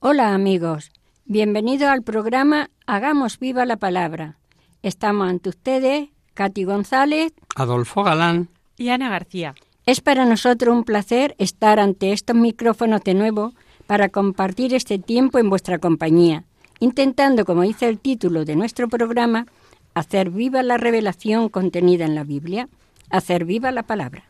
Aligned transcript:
Hola 0.00 0.32
amigos, 0.32 0.92
bienvenidos 1.24 1.88
al 1.88 2.04
programa 2.04 2.70
Hagamos 2.86 3.40
viva 3.40 3.64
la 3.66 3.78
palabra. 3.78 4.38
Estamos 4.84 5.28
ante 5.28 5.48
ustedes, 5.48 6.10
Katy 6.34 6.62
González. 6.62 7.32
Adolfo 7.56 8.04
Galán. 8.04 8.48
y 8.76 8.90
Ana 8.90 9.08
García. 9.08 9.56
Es 9.86 10.00
para 10.00 10.24
nosotros 10.24 10.72
un 10.72 10.84
placer 10.84 11.34
estar 11.38 11.80
ante 11.80 12.12
estos 12.12 12.36
micrófonos 12.36 13.02
de 13.02 13.14
nuevo 13.14 13.54
para 13.88 14.08
compartir 14.08 14.72
este 14.72 15.00
tiempo 15.00 15.40
en 15.40 15.50
vuestra 15.50 15.80
compañía, 15.80 16.44
intentando, 16.78 17.44
como 17.44 17.62
dice 17.62 17.88
el 17.88 17.98
título 17.98 18.44
de 18.44 18.54
nuestro 18.54 18.88
programa, 18.88 19.46
hacer 19.94 20.30
viva 20.30 20.62
la 20.62 20.76
revelación 20.76 21.48
contenida 21.48 22.04
en 22.04 22.14
la 22.14 22.22
Biblia, 22.22 22.68
hacer 23.10 23.44
viva 23.44 23.72
la 23.72 23.82
palabra. 23.82 24.22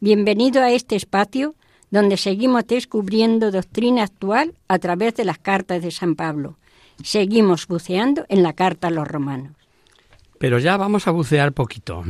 Bienvenido 0.00 0.62
a 0.62 0.70
este 0.70 0.96
espacio 0.96 1.54
donde 1.92 2.16
seguimos 2.16 2.66
descubriendo 2.66 3.52
doctrina 3.52 4.02
actual 4.02 4.54
a 4.66 4.78
través 4.78 5.14
de 5.14 5.26
las 5.26 5.38
cartas 5.38 5.82
de 5.82 5.90
San 5.90 6.16
Pablo. 6.16 6.56
Seguimos 7.04 7.68
buceando 7.68 8.24
en 8.30 8.42
la 8.42 8.54
carta 8.54 8.88
a 8.88 8.90
los 8.90 9.06
romanos. 9.06 9.52
Pero 10.38 10.58
ya 10.58 10.78
vamos 10.78 11.06
a 11.06 11.10
bucear 11.10 11.52
poquito. 11.52 12.02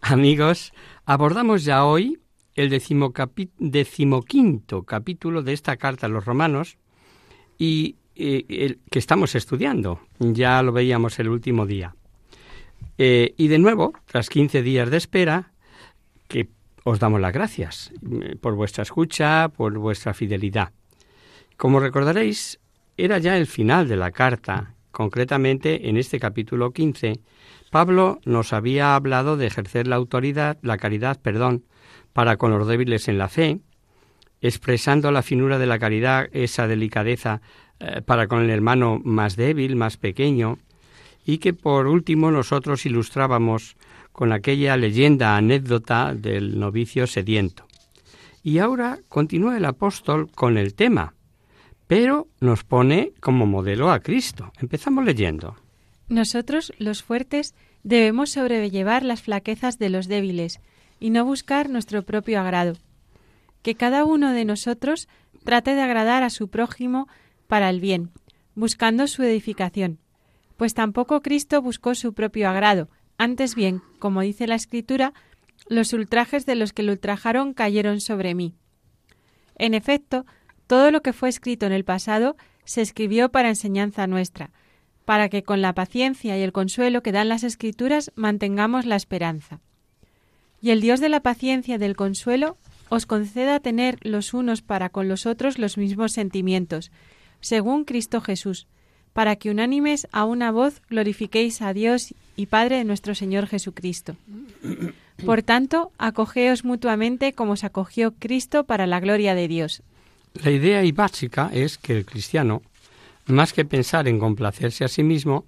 Amigos, 0.00 0.72
abordamos 1.04 1.64
ya 1.64 1.84
hoy 1.84 2.20
el 2.54 2.70
decimoquinto 2.70 4.82
capítulo 4.84 5.42
de 5.42 5.52
esta 5.52 5.76
carta 5.76 6.06
a 6.06 6.08
los 6.08 6.24
romanos 6.24 6.78
y 7.58 7.96
eh, 8.16 8.46
el 8.48 8.78
que 8.90 8.98
estamos 8.98 9.34
estudiando. 9.34 10.00
Ya 10.20 10.62
lo 10.62 10.72
veíamos 10.72 11.18
el 11.18 11.28
último 11.28 11.66
día. 11.66 11.94
Eh, 12.96 13.34
y 13.36 13.48
de 13.48 13.58
nuevo, 13.58 13.92
tras 14.06 14.30
15 14.30 14.62
días 14.62 14.90
de 14.90 14.96
espera, 14.96 15.52
que 16.28 16.48
os 16.84 16.98
damos 16.98 17.20
las 17.20 17.32
gracias 17.32 17.92
eh, 18.10 18.36
por 18.40 18.54
vuestra 18.54 18.82
escucha, 18.82 19.48
por 19.48 19.76
vuestra 19.78 20.14
fidelidad. 20.14 20.72
Como 21.56 21.80
recordaréis, 21.80 22.60
era 22.96 23.18
ya 23.18 23.36
el 23.36 23.46
final 23.46 23.88
de 23.88 23.96
la 23.96 24.10
carta. 24.10 24.74
Concretamente, 24.90 25.88
en 25.88 25.96
este 25.96 26.20
capítulo 26.20 26.72
15, 26.72 27.20
Pablo 27.70 28.20
nos 28.24 28.52
había 28.52 28.94
hablado 28.94 29.36
de 29.36 29.46
ejercer 29.46 29.86
la 29.86 29.96
autoridad, 29.96 30.58
la 30.62 30.76
caridad, 30.76 31.20
perdón, 31.20 31.64
para 32.12 32.36
con 32.36 32.50
los 32.50 32.66
débiles 32.66 33.08
en 33.08 33.16
la 33.16 33.28
fe, 33.28 33.60
expresando 34.42 35.10
la 35.10 35.22
finura 35.22 35.58
de 35.58 35.66
la 35.66 35.78
caridad, 35.78 36.28
esa 36.32 36.66
delicadeza 36.66 37.40
eh, 37.80 38.02
para 38.02 38.26
con 38.26 38.42
el 38.42 38.50
hermano 38.50 39.00
más 39.02 39.36
débil, 39.36 39.76
más 39.76 39.96
pequeño, 39.96 40.58
y 41.24 41.38
que 41.38 41.54
por 41.54 41.86
último 41.86 42.30
nosotros 42.30 42.84
ilustrábamos 42.84 43.76
con 44.12 44.32
aquella 44.32 44.76
leyenda 44.76 45.36
anécdota 45.36 46.14
del 46.14 46.58
novicio 46.58 47.06
sediento. 47.06 47.66
Y 48.42 48.58
ahora 48.58 48.98
continúa 49.08 49.56
el 49.56 49.64
apóstol 49.64 50.30
con 50.30 50.58
el 50.58 50.74
tema, 50.74 51.14
pero 51.86 52.28
nos 52.40 52.64
pone 52.64 53.12
como 53.20 53.46
modelo 53.46 53.90
a 53.90 54.00
Cristo. 54.00 54.52
Empezamos 54.60 55.04
leyendo. 55.04 55.56
Nosotros, 56.08 56.72
los 56.78 57.02
fuertes, 57.02 57.54
debemos 57.84 58.30
sobrellevar 58.30 59.04
las 59.04 59.22
flaquezas 59.22 59.78
de 59.78 59.90
los 59.90 60.08
débiles 60.08 60.60
y 61.00 61.10
no 61.10 61.24
buscar 61.24 61.68
nuestro 61.68 62.02
propio 62.02 62.40
agrado. 62.40 62.74
Que 63.62 63.74
cada 63.74 64.04
uno 64.04 64.32
de 64.32 64.44
nosotros 64.44 65.08
trate 65.44 65.74
de 65.74 65.82
agradar 65.82 66.22
a 66.22 66.30
su 66.30 66.48
prójimo 66.48 67.08
para 67.46 67.70
el 67.70 67.80
bien, 67.80 68.10
buscando 68.54 69.06
su 69.06 69.22
edificación. 69.22 69.98
Pues 70.56 70.74
tampoco 70.74 71.22
Cristo 71.22 71.62
buscó 71.62 71.94
su 71.94 72.12
propio 72.12 72.48
agrado, 72.48 72.88
antes 73.22 73.54
bien, 73.54 73.82
como 74.00 74.20
dice 74.22 74.48
la 74.48 74.56
Escritura, 74.56 75.14
los 75.68 75.92
ultrajes 75.92 76.44
de 76.44 76.56
los 76.56 76.72
que 76.72 76.82
lo 76.82 76.90
ultrajaron 76.90 77.54
cayeron 77.54 78.00
sobre 78.00 78.34
mí. 78.34 78.56
En 79.54 79.74
efecto, 79.74 80.26
todo 80.66 80.90
lo 80.90 81.02
que 81.02 81.12
fue 81.12 81.28
escrito 81.28 81.64
en 81.66 81.72
el 81.72 81.84
pasado 81.84 82.36
se 82.64 82.80
escribió 82.80 83.30
para 83.30 83.48
enseñanza 83.48 84.08
nuestra, 84.08 84.50
para 85.04 85.28
que 85.28 85.44
con 85.44 85.62
la 85.62 85.72
paciencia 85.72 86.36
y 86.36 86.42
el 86.42 86.50
consuelo 86.50 87.04
que 87.04 87.12
dan 87.12 87.28
las 87.28 87.44
escrituras 87.44 88.10
mantengamos 88.16 88.86
la 88.86 88.96
esperanza. 88.96 89.60
Y 90.60 90.70
el 90.70 90.80
Dios 90.80 90.98
de 90.98 91.08
la 91.08 91.20
paciencia 91.20 91.76
y 91.76 91.78
del 91.78 91.94
consuelo 91.94 92.56
os 92.88 93.06
conceda 93.06 93.60
tener 93.60 93.98
los 94.02 94.34
unos 94.34 94.62
para 94.62 94.88
con 94.88 95.06
los 95.06 95.26
otros 95.26 95.60
los 95.60 95.78
mismos 95.78 96.10
sentimientos, 96.10 96.90
según 97.40 97.84
Cristo 97.84 98.20
Jesús, 98.20 98.66
para 99.12 99.36
que 99.36 99.50
unánimes 99.50 100.06
a 100.12 100.24
una 100.24 100.50
voz 100.50 100.80
glorifiquéis 100.88 101.62
a 101.62 101.72
Dios 101.72 102.14
y 102.36 102.46
Padre 102.46 102.78
de 102.78 102.84
nuestro 102.84 103.14
Señor 103.14 103.46
Jesucristo. 103.46 104.16
Por 105.24 105.42
tanto, 105.42 105.92
acogeos 105.98 106.64
mutuamente 106.64 107.32
como 107.32 107.52
os 107.52 107.64
acogió 107.64 108.14
Cristo 108.18 108.64
para 108.64 108.86
la 108.86 109.00
gloria 109.00 109.34
de 109.34 109.48
Dios. 109.48 109.82
La 110.34 110.50
idea 110.50 110.82
y 110.84 110.92
básica 110.92 111.50
es 111.52 111.78
que 111.78 111.96
el 111.96 112.06
cristiano, 112.06 112.62
más 113.26 113.52
que 113.52 113.64
pensar 113.64 114.08
en 114.08 114.18
complacerse 114.18 114.84
a 114.84 114.88
sí 114.88 115.02
mismo, 115.02 115.44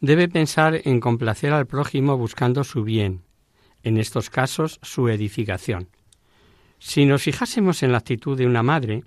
debe 0.00 0.28
pensar 0.28 0.80
en 0.84 1.00
complacer 1.00 1.52
al 1.52 1.66
prójimo 1.66 2.16
buscando 2.16 2.62
su 2.62 2.84
bien, 2.84 3.22
en 3.82 3.96
estos 3.96 4.30
casos 4.30 4.78
su 4.82 5.08
edificación. 5.08 5.88
Si 6.78 7.06
nos 7.06 7.22
fijásemos 7.22 7.82
en 7.82 7.92
la 7.92 7.98
actitud 7.98 8.36
de 8.36 8.46
una 8.46 8.62
madre, 8.62 9.02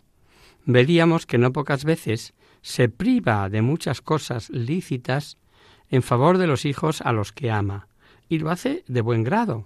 veríamos 0.66 1.26
que 1.26 1.38
no 1.38 1.54
pocas 1.54 1.86
veces 1.86 2.34
se 2.62 2.90
priva 2.90 3.50
de 3.50 3.62
muchas 3.62 4.02
cosas 4.02 4.50
lícitas 4.50 5.38
en 5.90 6.04
favor 6.04 6.38
de 6.38 6.48
los 6.48 6.66
hijos 6.66 7.02
a 7.02 7.12
los 7.12 7.32
que 7.32 7.52
ama, 7.52 7.88
y 8.30 8.40
lo 8.40 8.50
hace 8.50 8.84
de 8.88 9.02
buen 9.02 9.24
grado. 9.24 9.66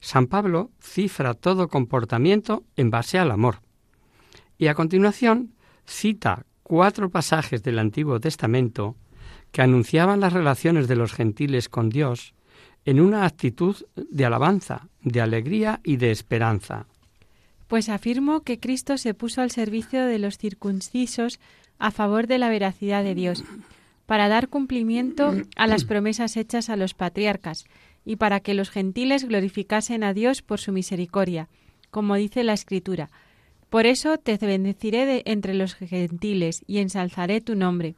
San 0.00 0.26
Pablo 0.26 0.70
cifra 0.80 1.34
todo 1.34 1.68
comportamiento 1.68 2.64
en 2.76 2.90
base 2.90 3.18
al 3.18 3.30
amor. 3.30 3.60
Y 4.56 4.68
a 4.68 4.74
continuación 4.74 5.54
cita 5.84 6.44
cuatro 6.62 7.10
pasajes 7.10 7.62
del 7.62 7.78
Antiguo 7.78 8.20
Testamento 8.20 8.96
que 9.50 9.62
anunciaban 9.62 10.20
las 10.20 10.32
relaciones 10.32 10.86
de 10.86 10.96
los 10.96 11.12
gentiles 11.12 11.68
con 11.68 11.88
Dios 11.88 12.34
en 12.84 13.00
una 13.00 13.24
actitud 13.24 13.76
de 13.96 14.24
alabanza, 14.24 14.88
de 15.02 15.20
alegría 15.20 15.80
y 15.82 15.96
de 15.96 16.10
esperanza. 16.10 16.86
Pues 17.68 17.88
afirmo 17.88 18.40
que 18.40 18.58
Cristo 18.58 18.98
se 18.98 19.14
puso 19.14 19.42
al 19.42 19.50
servicio 19.50 20.04
de 20.04 20.18
los 20.18 20.38
circuncisos 20.38 21.38
a 21.78 21.90
favor 21.90 22.26
de 22.26 22.38
la 22.38 22.48
veracidad 22.48 23.04
de 23.04 23.14
Dios, 23.14 23.44
para 24.06 24.28
dar 24.28 24.48
cumplimiento 24.48 25.34
a 25.54 25.66
las 25.66 25.84
promesas 25.84 26.36
hechas 26.36 26.70
a 26.70 26.76
los 26.76 26.94
patriarcas 26.94 27.66
y 28.04 28.16
para 28.16 28.40
que 28.40 28.54
los 28.54 28.70
gentiles 28.70 29.24
glorificasen 29.24 30.02
a 30.02 30.14
Dios 30.14 30.40
por 30.40 30.60
su 30.60 30.72
misericordia, 30.72 31.48
como 31.90 32.16
dice 32.16 32.42
la 32.42 32.54
Escritura. 32.54 33.10
Por 33.68 33.84
eso 33.84 34.16
te 34.16 34.38
bendeciré 34.38 35.04
de 35.04 35.22
entre 35.26 35.52
los 35.52 35.74
gentiles 35.74 36.62
y 36.66 36.78
ensalzaré 36.78 37.42
tu 37.42 37.54
nombre. 37.54 37.96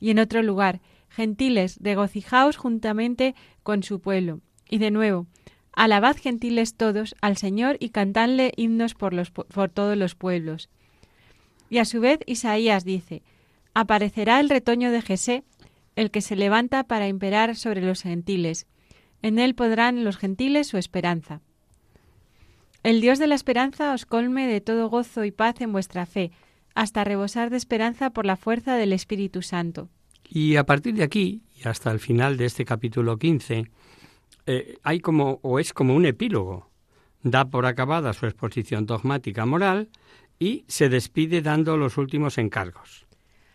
Y 0.00 0.08
en 0.08 0.18
otro 0.18 0.42
lugar, 0.42 0.80
gentiles, 1.10 1.78
regocijaos 1.82 2.56
juntamente 2.56 3.34
con 3.62 3.82
su 3.82 4.00
pueblo. 4.00 4.40
Y 4.70 4.78
de 4.78 4.90
nuevo, 4.90 5.26
alabad 5.72 6.16
gentiles 6.16 6.74
todos 6.74 7.14
al 7.20 7.36
Señor 7.36 7.76
y 7.80 7.90
cantadle 7.90 8.52
himnos 8.56 8.94
por, 8.94 9.12
los, 9.12 9.30
por 9.30 9.68
todos 9.70 9.96
los 9.96 10.14
pueblos. 10.14 10.68
Y 11.70 11.78
a 11.78 11.84
su 11.84 12.00
vez 12.00 12.20
Isaías 12.26 12.84
dice, 12.84 13.22
aparecerá 13.74 14.40
el 14.40 14.50
retoño 14.50 14.90
de 14.90 15.02
Jesé, 15.02 15.44
el 15.96 16.10
que 16.10 16.20
se 16.20 16.36
levanta 16.36 16.84
para 16.84 17.08
imperar 17.08 17.56
sobre 17.56 17.80
los 17.82 18.02
gentiles. 18.02 18.66
En 19.22 19.38
él 19.38 19.54
podrán 19.54 20.04
los 20.04 20.16
gentiles 20.16 20.66
su 20.66 20.78
esperanza. 20.78 21.40
El 22.82 23.00
Dios 23.00 23.18
de 23.18 23.28
la 23.28 23.36
esperanza 23.36 23.94
os 23.94 24.06
colme 24.06 24.46
de 24.46 24.60
todo 24.60 24.88
gozo 24.88 25.24
y 25.24 25.30
paz 25.30 25.60
en 25.60 25.72
vuestra 25.72 26.04
fe, 26.04 26.32
hasta 26.74 27.04
rebosar 27.04 27.50
de 27.50 27.56
esperanza 27.56 28.10
por 28.10 28.26
la 28.26 28.36
fuerza 28.36 28.76
del 28.76 28.92
Espíritu 28.92 29.42
Santo. 29.42 29.88
Y 30.28 30.56
a 30.56 30.64
partir 30.64 30.94
de 30.94 31.04
aquí, 31.04 31.42
y 31.62 31.68
hasta 31.68 31.90
el 31.92 32.00
final 32.00 32.36
de 32.36 32.46
este 32.46 32.64
capítulo 32.64 33.18
15, 33.18 33.66
eh, 34.46 34.78
hay 34.82 35.00
como, 35.00 35.38
o 35.42 35.58
es 35.58 35.72
como 35.72 35.94
un 35.94 36.06
epílogo. 36.06 36.70
Da 37.22 37.44
por 37.50 37.66
acabada 37.66 38.12
su 38.12 38.26
exposición 38.26 38.86
dogmática 38.86 39.46
moral 39.46 39.88
y 40.38 40.64
se 40.66 40.88
despide 40.88 41.40
dando 41.40 41.76
los 41.76 41.98
últimos 41.98 42.38
encargos. 42.38 43.06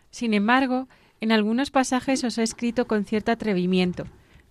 Sin 0.09 0.33
embargo, 0.33 0.87
en 1.19 1.31
algunos 1.31 1.71
pasajes 1.71 2.23
os 2.23 2.37
he 2.37 2.43
escrito 2.43 2.87
con 2.87 3.03
cierto 3.03 3.31
atrevimiento, 3.31 4.05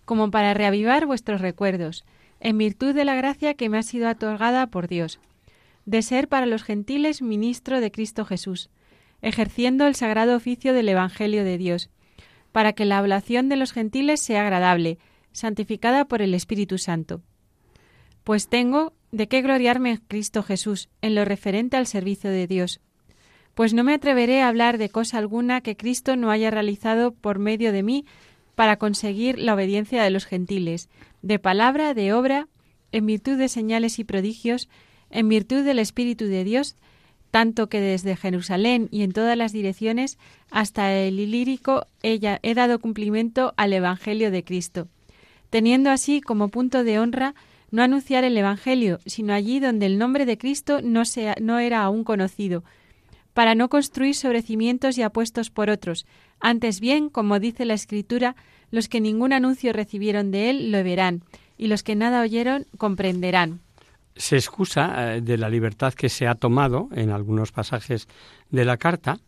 como 0.05 0.31
para 0.31 0.53
reavivar 0.53 1.07
vuestros 1.07 1.41
recuerdos, 1.41 2.05
en 2.41 2.59
virtud 2.59 2.95
de 2.95 3.05
la 3.05 3.15
gracia 3.15 3.55
que 3.55 3.69
me 3.69 3.79
ha 3.79 3.83
sido 3.83 4.11
otorgada 4.11 4.67
por 4.67 4.89
Dios, 4.89 5.19
de 5.87 6.03
ser 6.03 6.29
para 6.29 6.47
los 6.47 6.63
gentiles 6.63 7.23
ministro 7.23 7.81
de 7.81 7.91
Cristo 7.91 8.25
Jesús, 8.25 8.69
ejerciendo 9.23 9.87
el 9.87 9.95
sagrado 9.95 10.37
oficio 10.37 10.75
del 10.75 10.89
Evangelio 10.89 11.45
de 11.45 11.57
Dios, 11.57 11.89
para 12.53 12.73
que 12.73 12.85
la 12.85 13.01
oblación 13.01 13.49
de 13.49 13.57
los 13.57 13.73
gentiles 13.73 14.21
sea 14.21 14.43
agradable, 14.43 14.99
santificada 15.37 16.07
por 16.07 16.23
el 16.23 16.33
Espíritu 16.33 16.79
Santo. 16.79 17.21
Pues 18.25 18.49
tengo 18.49 18.95
de 19.13 19.29
qué 19.29 19.43
gloriarme 19.43 19.91
en 19.91 19.97
Cristo 19.99 20.43
Jesús, 20.43 20.89
en 21.03 21.15
lo 21.15 21.25
referente 21.25 21.77
al 21.77 21.87
servicio 21.87 22.31
de 22.31 22.47
Dios. 22.47 22.81
Pues 23.55 23.75
no 23.75 23.85
me 23.85 23.95
atreveré 23.95 24.41
a 24.41 24.49
hablar 24.49 24.79
de 24.79 24.89
cosa 24.89 25.19
alguna 25.19 25.61
que 25.61 25.77
Cristo 25.77 26.17
no 26.17 26.31
haya 26.31 26.51
realizado 26.51 27.13
por 27.13 27.39
medio 27.39 27.71
de 27.71 27.83
mí 27.83 28.07
para 28.55 28.79
conseguir 28.79 29.39
la 29.39 29.55
obediencia 29.55 30.03
de 30.03 30.11
los 30.11 30.25
gentiles, 30.25 30.89
de 31.21 31.39
palabra, 31.39 31.93
de 31.93 32.15
obra, 32.15 32.49
en 32.91 33.05
virtud 33.05 33.37
de 33.37 33.49
señales 33.49 33.99
y 33.99 34.05
prodigios, 34.05 34.69
en 35.11 35.29
virtud 35.29 35.65
del 35.65 35.79
Espíritu 35.79 36.25
de 36.25 36.45
Dios, 36.45 36.77
tanto 37.31 37.69
que 37.69 37.81
desde 37.81 38.17
Jerusalén 38.17 38.89
y 38.91 39.03
en 39.03 39.13
todas 39.13 39.37
las 39.37 39.53
direcciones 39.53 40.17
hasta 40.51 40.95
el 40.95 41.21
Ilírico 41.21 41.87
ella 42.03 42.39
he 42.43 42.55
dado 42.55 42.79
cumplimiento 42.79 43.53
al 43.59 43.75
Evangelio 43.75 44.31
de 44.31 44.43
Cristo, 44.43 44.89
teniendo 45.57 45.89
así 45.89 46.21
como 46.21 46.51
punto 46.51 46.85
de 46.85 46.99
honra 46.99 47.35
no 47.71 47.83
anunciar 47.83 48.25
el 48.25 48.37
Evangelio, 48.37 49.01
sino 49.07 49.33
allí 49.33 49.59
donde 49.59 49.87
el 49.87 49.97
nombre 49.97 50.27
de 50.27 50.37
Cristo 50.37 50.81
no, 50.83 51.03
no 51.41 51.59
era 51.59 51.83
aún 51.83 52.05
conocido, 52.05 52.63
para 53.33 53.55
no 53.55 53.71
construir 53.71 54.15
sobre 54.15 54.43
cimientos 54.43 54.99
y 54.99 55.03
apuestos 55.03 55.49
por 55.49 55.71
otros, 55.71 56.05
antes 56.41 56.79
bien, 56.79 57.09
como 57.09 57.39
dice 57.41 57.65
la 57.65 57.73
Escritura, 57.73 58.37
los 58.71 58.91
que 58.91 59.01
ningún 59.01 59.33
anuncio 59.33 59.73
recibieron 59.73 60.31
de 60.31 60.51
él 60.51 60.71
lo 60.71 60.85
verán, 60.85 61.23
y 61.57 61.69
los 61.69 61.83
que 61.83 61.97
nada 61.97 62.21
oyeron 62.21 62.67
comprenderán 62.77 63.61
se 64.15 64.37
excusa 64.37 65.15
eh, 65.15 65.21
de 65.23 65.39
la 65.39 65.49
libertad 65.49 65.95
que 65.95 66.11
se 66.11 66.27
ha 66.27 66.35
tomado 66.35 66.91
en 66.93 67.09
algunos 67.09 67.51
pasajes 67.51 68.09
de 68.51 68.65
la 68.67 68.77
carta. 68.77 69.21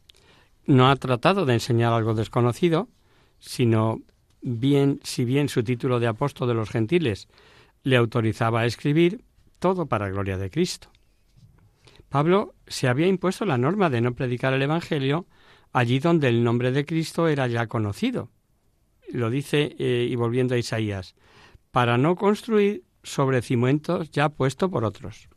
No 0.67 0.91
ha 0.91 0.97
tratado 0.97 1.47
de 1.47 1.55
enseñar 1.55 1.95
algo 1.95 2.13
desconocido, 2.13 2.89
sino 3.39 4.01
bien, 4.43 5.01
si 5.03 5.25
bien 5.25 5.49
su 5.49 5.63
título 5.63 6.01
de 6.01 6.07
apóstol 6.07 6.49
de 6.49 6.55
los 6.55 6.71
gentiles 6.71 7.29
le 7.83 7.97
autorizaba 7.97 8.61
a 8.61 8.67
escribir, 8.67 9.25
todo 9.59 9.87
para 9.87 10.09
gloria 10.11 10.39
de 10.39 10.51
Cristo. 10.51 10.91
Pablo 12.09 12.55
se 12.67 12.89
había 12.89 13.07
impuesto 13.07 13.45
la 13.45 13.59
norma 13.59 13.91
de 13.91 14.01
no 14.01 14.15
predicar 14.15 14.55
el 14.55 14.63
Evangelio 14.63 15.27
allí 15.73 15.99
donde 15.99 16.29
el 16.29 16.43
nombre 16.43 16.73
de 16.73 16.87
Cristo 16.87 17.29
era 17.29 17.47
ya 17.47 17.67
conocido. 17.67 18.31
Lo 19.11 19.31
dice, 19.31 19.77
eh, 19.79 20.07
y 20.11 20.17
volviendo 20.17 20.55
a 20.55 20.59
Isaías, 20.59 21.15
para 21.71 21.99
no 21.99 22.17
construir 22.17 22.85
sobre 23.03 23.43
cimientos 23.43 24.11
ya 24.11 24.29
puesto 24.29 24.71
por 24.71 24.85
otros. 24.85 25.29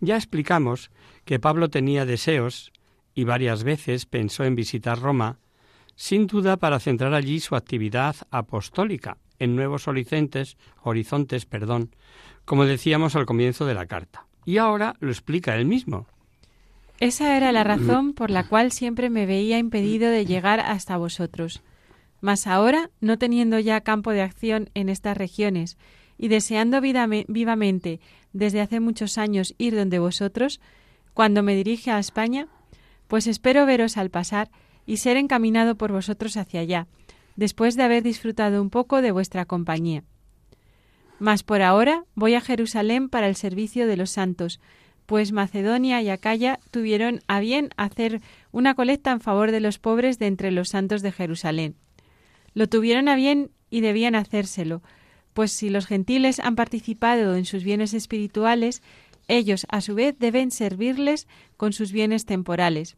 Ya 0.00 0.16
explicamos 0.16 0.90
que 1.24 1.38
Pablo 1.38 1.70
tenía 1.70 2.04
deseos 2.04 2.72
y 3.14 3.24
varias 3.24 3.64
veces 3.64 4.06
pensó 4.06 4.44
en 4.44 4.54
visitar 4.54 5.00
Roma, 5.00 5.38
sin 5.96 6.26
duda 6.26 6.56
para 6.56 6.80
centrar 6.80 7.14
allí 7.14 7.40
su 7.40 7.56
actividad 7.56 8.16
apostólica 8.30 9.18
en 9.38 9.56
nuevos 9.56 9.88
horizontes, 9.88 10.56
horizontes, 10.82 11.46
perdón, 11.46 11.94
como 12.44 12.64
decíamos 12.64 13.16
al 13.16 13.26
comienzo 13.26 13.66
de 13.66 13.74
la 13.74 13.86
carta. 13.86 14.26
Y 14.44 14.58
ahora 14.58 14.94
lo 15.00 15.10
explica 15.10 15.56
él 15.56 15.66
mismo. 15.66 16.06
Esa 17.00 17.36
era 17.36 17.50
la 17.50 17.64
razón 17.64 18.12
por 18.12 18.30
la 18.30 18.46
cual 18.46 18.70
siempre 18.70 19.10
me 19.10 19.26
veía 19.26 19.58
impedido 19.58 20.10
de 20.10 20.26
llegar 20.26 20.60
hasta 20.60 20.96
vosotros. 20.96 21.62
Mas 22.20 22.46
ahora, 22.46 22.90
no 23.00 23.18
teniendo 23.18 23.58
ya 23.58 23.80
campo 23.80 24.12
de 24.12 24.22
acción 24.22 24.70
en 24.74 24.88
estas 24.88 25.16
regiones, 25.16 25.76
y 26.16 26.28
deseando 26.28 26.80
vivamente 26.80 28.00
desde 28.32 28.60
hace 28.60 28.80
muchos 28.80 29.18
años 29.18 29.54
ir 29.58 29.74
donde 29.74 29.98
vosotros, 29.98 30.60
cuando 31.12 31.42
me 31.42 31.56
dirige 31.56 31.90
a 31.90 31.98
España, 31.98 32.46
pues 33.08 33.26
espero 33.26 33.66
veros 33.66 33.96
al 33.96 34.10
pasar 34.10 34.50
y 34.86 34.98
ser 34.98 35.16
encaminado 35.16 35.76
por 35.76 35.92
vosotros 35.92 36.36
hacia 36.36 36.60
allá, 36.60 36.86
después 37.36 37.76
de 37.76 37.82
haber 37.82 38.02
disfrutado 38.02 38.60
un 38.60 38.70
poco 38.70 39.02
de 39.02 39.12
vuestra 39.12 39.44
compañía. 39.44 40.04
Mas 41.18 41.42
por 41.42 41.62
ahora 41.62 42.04
voy 42.14 42.34
a 42.34 42.40
Jerusalén 42.40 43.08
para 43.08 43.28
el 43.28 43.36
servicio 43.36 43.86
de 43.86 43.96
los 43.96 44.10
santos, 44.10 44.60
pues 45.06 45.32
Macedonia 45.32 46.00
y 46.02 46.08
Acaya 46.08 46.58
tuvieron 46.70 47.20
a 47.26 47.40
bien 47.40 47.70
hacer 47.76 48.20
una 48.52 48.74
colecta 48.74 49.12
en 49.12 49.20
favor 49.20 49.50
de 49.50 49.60
los 49.60 49.78
pobres 49.78 50.18
de 50.18 50.26
entre 50.26 50.50
los 50.50 50.70
santos 50.70 51.02
de 51.02 51.12
Jerusalén. 51.12 51.76
Lo 52.54 52.68
tuvieron 52.68 53.08
a 53.08 53.16
bien 53.16 53.50
y 53.70 53.80
debían 53.80 54.14
hacérselo, 54.14 54.82
pues 55.34 55.52
si 55.52 55.68
los 55.68 55.86
gentiles 55.86 56.40
han 56.40 56.56
participado 56.56 57.34
en 57.36 57.44
sus 57.44 57.64
bienes 57.64 57.92
espirituales, 57.92 58.82
ellos 59.28 59.66
a 59.68 59.80
su 59.80 59.94
vez 59.94 60.16
deben 60.18 60.50
servirles 60.50 61.26
con 61.56 61.72
sus 61.72 61.92
bienes 61.92 62.24
temporales. 62.24 62.96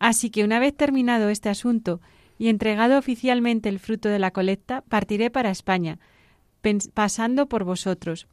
Así 0.00 0.30
que 0.30 0.42
una 0.42 0.58
vez 0.58 0.76
terminado 0.76 1.28
este 1.28 1.48
asunto 1.48 2.00
y 2.38 2.48
entregado 2.48 2.98
oficialmente 2.98 3.68
el 3.68 3.78
fruto 3.78 4.08
de 4.08 4.18
la 4.18 4.32
colecta, 4.32 4.82
partiré 4.88 5.30
para 5.30 5.50
España, 5.50 6.00
pasando 6.94 7.46
por 7.46 7.64
vosotros. 7.64 8.26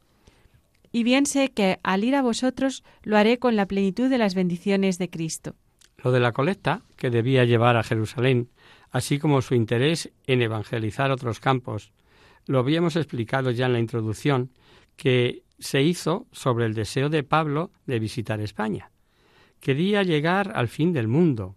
Y 0.90 1.04
bien 1.04 1.26
sé 1.26 1.50
que 1.50 1.78
al 1.82 2.04
ir 2.04 2.16
a 2.16 2.22
vosotros 2.22 2.82
lo 3.02 3.18
haré 3.18 3.38
con 3.38 3.54
la 3.54 3.66
plenitud 3.66 4.08
de 4.08 4.18
las 4.18 4.34
bendiciones 4.34 4.98
de 4.98 5.10
Cristo. 5.10 5.54
Lo 6.02 6.10
de 6.10 6.20
la 6.20 6.32
colecta, 6.32 6.82
que 6.96 7.10
debía 7.10 7.44
llevar 7.44 7.76
a 7.76 7.82
Jerusalén, 7.82 8.48
así 8.90 9.18
como 9.18 9.42
su 9.42 9.54
interés 9.54 10.10
en 10.26 10.40
evangelizar 10.40 11.10
otros 11.10 11.38
campos, 11.38 11.92
lo 12.46 12.60
habíamos 12.60 12.96
explicado 12.96 13.50
ya 13.50 13.66
en 13.66 13.74
la 13.74 13.78
introducción, 13.78 14.50
que 14.96 15.42
se 15.58 15.82
hizo 15.82 16.26
sobre 16.32 16.64
el 16.64 16.72
deseo 16.72 17.10
de 17.10 17.24
Pablo 17.24 17.72
de 17.84 17.98
visitar 17.98 18.40
España. 18.40 18.90
Quería 19.60 20.02
llegar 20.02 20.52
al 20.54 20.68
fin 20.68 20.94
del 20.94 21.08
mundo. 21.08 21.56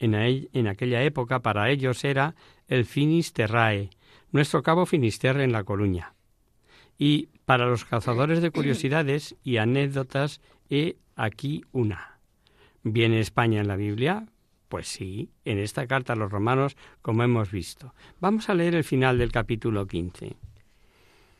En, 0.00 0.66
aquella 0.66 1.02
época 1.02 1.40
para 1.40 1.70
ellos 1.70 2.04
era 2.04 2.34
el 2.68 2.86
Finisterrae, 2.86 3.90
nuestro 4.32 4.62
cabo 4.62 4.86
Finisterre 4.86 5.44
en 5.44 5.52
La 5.52 5.62
Coruña. 5.62 6.14
Y 6.98 7.28
para 7.44 7.66
los 7.66 7.84
cazadores 7.84 8.40
de 8.40 8.50
curiosidades 8.50 9.36
y 9.44 9.58
anécdotas 9.58 10.40
he 10.70 10.96
aquí 11.16 11.64
una. 11.72 12.18
¿Viene 12.82 13.20
España 13.20 13.60
en 13.60 13.68
la 13.68 13.76
Biblia? 13.76 14.26
Pues 14.70 14.88
sí, 14.88 15.30
en 15.44 15.58
esta 15.58 15.86
carta 15.86 16.14
a 16.14 16.16
los 16.16 16.32
romanos, 16.32 16.76
como 17.02 17.22
hemos 17.22 17.50
visto. 17.50 17.92
Vamos 18.20 18.48
a 18.48 18.54
leer 18.54 18.74
el 18.74 18.84
final 18.84 19.18
del 19.18 19.32
capítulo 19.32 19.86
15. 19.86 20.36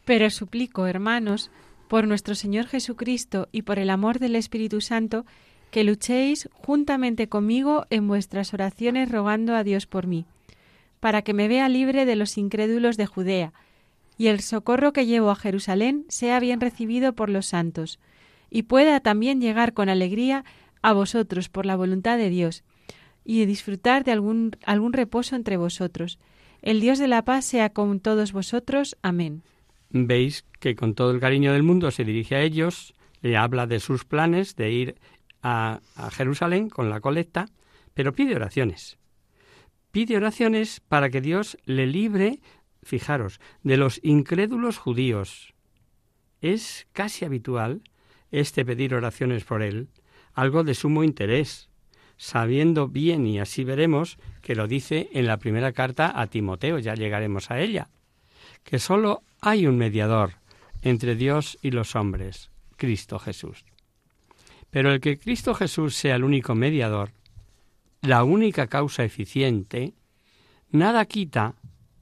Pero 0.05 0.29
suplico, 0.29 0.87
hermanos, 0.87 1.51
por 1.89 2.07
nuestro 2.07 2.35
Señor 2.35 2.67
Jesucristo 2.67 3.49
y 3.53 3.63
por 3.63 3.79
el 3.79 3.89
amor 3.89 4.19
del 4.19 4.37
Espíritu 4.37 4.81
Santo, 4.81 5.25
que 5.71 5.85
luchéis 5.85 6.49
juntamente 6.53 7.29
conmigo 7.29 7.87
en 7.91 8.09
vuestras 8.09 8.53
oraciones 8.55 9.11
rogando 9.11 9.55
a 9.55 9.65
Dios 9.65 9.87
por 9.87 10.07
mí, 10.07 10.25
para 11.01 11.23
que 11.23 11.35
me 11.35 11.49
vea 11.49 11.69
libre 11.69 12.05
de 12.05 12.17
los 12.17 12.37
incrédulos 12.37 12.97
de 12.97 13.07
Judea, 13.07 13.53
y 14.19 14.27
el 14.27 14.41
socorro 14.41 14.93
que 14.93 15.07
llevo 15.07 15.31
a 15.31 15.37
Jerusalén 15.37 16.05
sea 16.09 16.41
bien 16.41 16.61
recibido 16.61 17.15
por 17.15 17.31
los 17.31 17.47
santos, 17.47 17.99
y 18.51 18.65
pueda 18.65 19.01
también 19.01 19.41
llegar 19.41 19.73
con 19.73 19.89
alegría 19.89 20.45
a 20.83 20.93
vosotros 20.93 21.49
por 21.49 21.67
la 21.67 21.77
voluntad 21.77 22.19
de 22.19 22.29
Dios, 22.29 22.65
y 23.25 23.45
disfrutar 23.47 24.05
de 24.05 24.13
algún, 24.13 24.57
algún 24.65 24.93
reposo 24.93 25.37
entre 25.37 25.57
vosotros. 25.57 26.19
El 26.63 26.81
Dios 26.81 26.99
de 26.99 27.09
la 27.09 27.25
paz 27.25 27.45
sea 27.45 27.71
con 27.71 28.01
todos 28.01 28.33
vosotros. 28.33 28.97
Amén. 29.03 29.43
Veis 29.91 30.45
que 30.59 30.77
con 30.77 30.95
todo 30.95 31.11
el 31.11 31.21
cariño 31.21 31.53
del 31.53 31.63
mundo 31.63 31.91
se 31.91 32.05
dirige 32.05 32.37
a 32.37 32.43
ellos, 32.43 32.95
le 33.23 33.37
habla 33.37 33.67
de 33.67 33.81
sus 33.81 34.05
planes 34.05 34.57
de 34.57 34.71
ir 34.71 34.95
a, 35.43 35.81
Jerusalén 36.13 36.69
con 36.69 36.91
la 36.91 37.01
colecta, 37.01 37.47
pero 37.95 38.13
pide 38.13 38.37
oraciones. 38.37 38.99
Pide 39.91 40.17
oraciones 40.17 40.81
para 40.81 41.11
que 41.11 41.21
Dios 41.21 41.59
le 41.65 41.87
libre, 41.87 42.41
fijaros, 42.83 43.41
de 43.63 43.77
los 43.77 44.01
incrédulos 44.03 44.79
judíos. 44.79 45.55
Es 46.41 46.87
casi 46.93 47.25
habitual 47.25 47.83
este 48.31 48.65
pedir 48.65 48.95
oraciones 48.95 49.45
por 49.45 49.63
él, 49.63 49.89
algo 50.35 50.63
de 50.63 50.75
sumo 50.75 51.03
interés, 51.03 51.69
sabiendo 52.17 52.87
bien, 52.87 53.27
y 53.27 53.41
así 53.41 53.65
veremos, 53.65 54.19
que 54.43 54.55
lo 54.55 54.69
dice 54.69 55.09
en 55.13 55.27
la 55.27 55.39
primera 55.39 55.73
carta 55.73 56.13
a 56.15 56.27
Timoteo, 56.29 56.79
ya 56.79 56.95
llegaremos 56.95 57.51
a 57.51 57.61
ella, 57.61 57.89
que 58.63 58.79
sólo 58.79 59.23
hay 59.41 59.67
un 59.67 59.77
mediador 59.77 60.35
entre 60.83 61.17
Dios 61.17 61.59
y 61.63 61.71
los 61.73 61.97
hombres, 61.97 62.51
Cristo 62.77 63.19
Jesús. 63.19 63.65
Pero 64.71 64.93
el 64.93 65.01
que 65.01 65.19
Cristo 65.19 65.55
Jesús 65.55 65.95
sea 65.97 66.17
el 66.17 66.25
único 66.25 66.55
mediador, 66.55 67.13
la 68.03 68.25
única 68.25 68.67
causa 68.67 69.05
eficiente, 69.05 69.95
nada 70.71 71.05
quita 71.05 71.55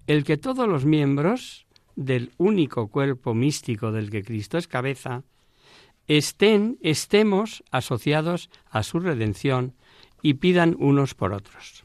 el 0.07 0.25
que 0.25 0.37
todos 0.37 0.69
los 0.69 0.85
miembros 0.85 1.67
del 1.97 2.31
único 2.39 2.89
cuerpo 2.89 3.35
místico 3.35 3.91
del 3.91 4.11
que 4.11 4.23
Cristo 4.23 4.59
es 4.59 4.69
cabeza 4.69 5.25
estén, 6.07 6.79
estemos 6.81 7.63
asociados 7.71 8.51
a 8.71 8.83
su 8.83 9.01
redención 9.01 9.75
y 10.23 10.35
pidan 10.35 10.77
unos 10.79 11.15
por 11.15 11.33
otros. 11.33 11.85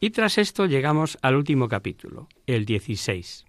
Y 0.00 0.10
tras 0.10 0.38
esto 0.38 0.64
llegamos 0.64 1.18
al 1.20 1.36
último 1.36 1.68
capítulo, 1.68 2.28
el 2.46 2.64
16. 2.64 3.44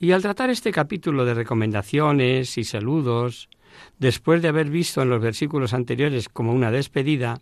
Y 0.00 0.10
al 0.10 0.22
tratar 0.22 0.50
este 0.50 0.72
capítulo 0.72 1.24
de 1.24 1.34
recomendaciones 1.34 2.58
y 2.58 2.64
saludos, 2.64 3.48
después 3.98 4.42
de 4.42 4.48
haber 4.48 4.70
visto 4.70 5.02
en 5.02 5.10
los 5.10 5.20
versículos 5.20 5.74
anteriores 5.74 6.28
como 6.28 6.52
una 6.52 6.70
despedida, 6.70 7.40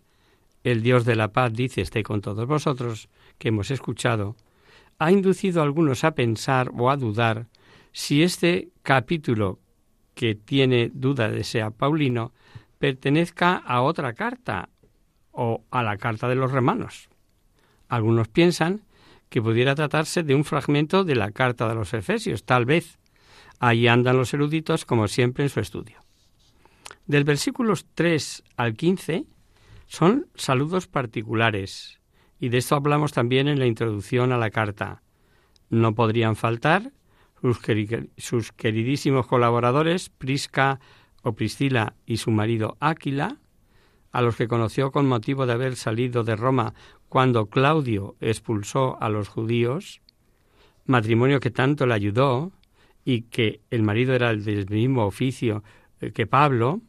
el 0.63 0.83
Dios 0.83 1.05
de 1.05 1.15
la 1.15 1.29
paz 1.29 1.53
dice 1.53 1.81
esté 1.81 2.03
con 2.03 2.21
todos 2.21 2.47
vosotros, 2.47 3.09
que 3.37 3.49
hemos 3.49 3.71
escuchado, 3.71 4.35
ha 4.99 5.11
inducido 5.11 5.61
a 5.61 5.63
algunos 5.63 6.03
a 6.03 6.11
pensar 6.11 6.71
o 6.77 6.91
a 6.91 6.97
dudar 6.97 7.47
si 7.91 8.23
este 8.23 8.69
capítulo, 8.83 9.59
que 10.13 10.35
tiene 10.35 10.91
duda 10.93 11.29
de 11.29 11.43
sea 11.43 11.71
Paulino, 11.71 12.31
pertenezca 12.77 13.55
a 13.55 13.81
otra 13.81 14.13
carta 14.13 14.69
o 15.31 15.63
a 15.71 15.83
la 15.83 15.97
carta 15.97 16.27
de 16.27 16.35
los 16.35 16.51
romanos. 16.51 17.09
Algunos 17.87 18.27
piensan 18.27 18.81
que 19.29 19.41
pudiera 19.41 19.75
tratarse 19.75 20.23
de 20.23 20.35
un 20.35 20.43
fragmento 20.43 21.03
de 21.03 21.15
la 21.15 21.31
carta 21.31 21.67
de 21.67 21.75
los 21.75 21.93
Efesios, 21.93 22.43
tal 22.43 22.65
vez. 22.65 22.99
Ahí 23.59 23.87
andan 23.87 24.17
los 24.17 24.33
eruditos 24.33 24.85
como 24.85 25.07
siempre 25.07 25.43
en 25.43 25.49
su 25.49 25.59
estudio. 25.59 25.99
Del 27.07 27.23
versículos 27.23 27.85
3 27.95 28.43
al 28.57 28.75
15 28.75 29.25
son 29.87 30.27
saludos 30.35 30.87
particulares, 30.87 31.99
y 32.39 32.49
de 32.49 32.59
esto 32.59 32.75
hablamos 32.75 33.11
también 33.11 33.47
en 33.47 33.59
la 33.59 33.65
introducción 33.65 34.31
a 34.31 34.37
la 34.37 34.49
carta. 34.49 35.01
No 35.69 35.93
podrían 35.95 36.35
faltar 36.35 36.91
sus, 38.17 38.51
queridísimos 38.51 39.27
colaboradores 39.27 40.09
Prisca 40.09 40.79
o 41.23 41.33
Priscila 41.33 41.95
y 42.05 42.17
su 42.17 42.31
marido 42.31 42.77
Áquila, 42.79 43.37
a 44.11 44.21
los 44.21 44.35
que 44.35 44.47
conoció 44.47 44.91
con 44.91 45.07
motivo 45.07 45.45
de 45.45 45.53
haber 45.53 45.75
salido 45.75 46.23
de 46.23 46.35
Roma 46.35 46.73
cuando 47.09 47.47
Claudio 47.47 48.15
expulsó 48.19 49.01
a 49.01 49.09
los 49.09 49.27
judíos, 49.27 50.01
matrimonio 50.85 51.39
que 51.39 51.51
tanto 51.51 51.85
le 51.85 51.93
ayudó 51.93 52.51
y 53.03 53.23
que 53.23 53.61
el 53.69 53.83
marido 53.83 54.13
era 54.13 54.35
del 54.35 54.67
mismo 54.69 55.05
oficio 55.05 55.63
eh, 55.99 56.11
que 56.11 56.27
Pablo, 56.27 56.81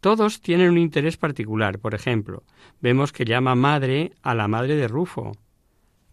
todos 0.00 0.40
tienen 0.40 0.70
un 0.70 0.78
interés 0.78 1.16
particular. 1.16 1.78
Por 1.78 1.94
ejemplo, 1.94 2.42
vemos 2.80 3.12
que 3.12 3.24
llama 3.24 3.54
madre 3.54 4.12
a 4.22 4.34
la 4.34 4.48
madre 4.48 4.76
de 4.76 4.88
Rufo, 4.88 5.32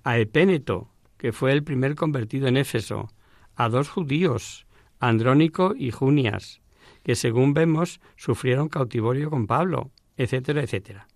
a 0.04 0.18
Epéneto, 0.18 0.90
que 1.18 1.32
fue 1.32 1.52
el 1.52 1.64
primer 1.64 1.96
convertido 1.96 2.48
en 2.48 2.58
Éfeso, 2.58 3.10
a 3.56 3.70
dos 3.70 3.90
judíos, 3.90 4.68
Andrónico 5.00 5.74
y 5.76 5.92
Junias, 5.92 6.62
que 7.04 7.16
según 7.16 7.54
vemos 7.54 8.00
sufrieron 8.16 8.70
cautiverio 8.70 9.30
con 9.30 9.48
Pablo, 9.48 9.92
etcétera, 10.16 10.62
etcétera. 10.62 11.08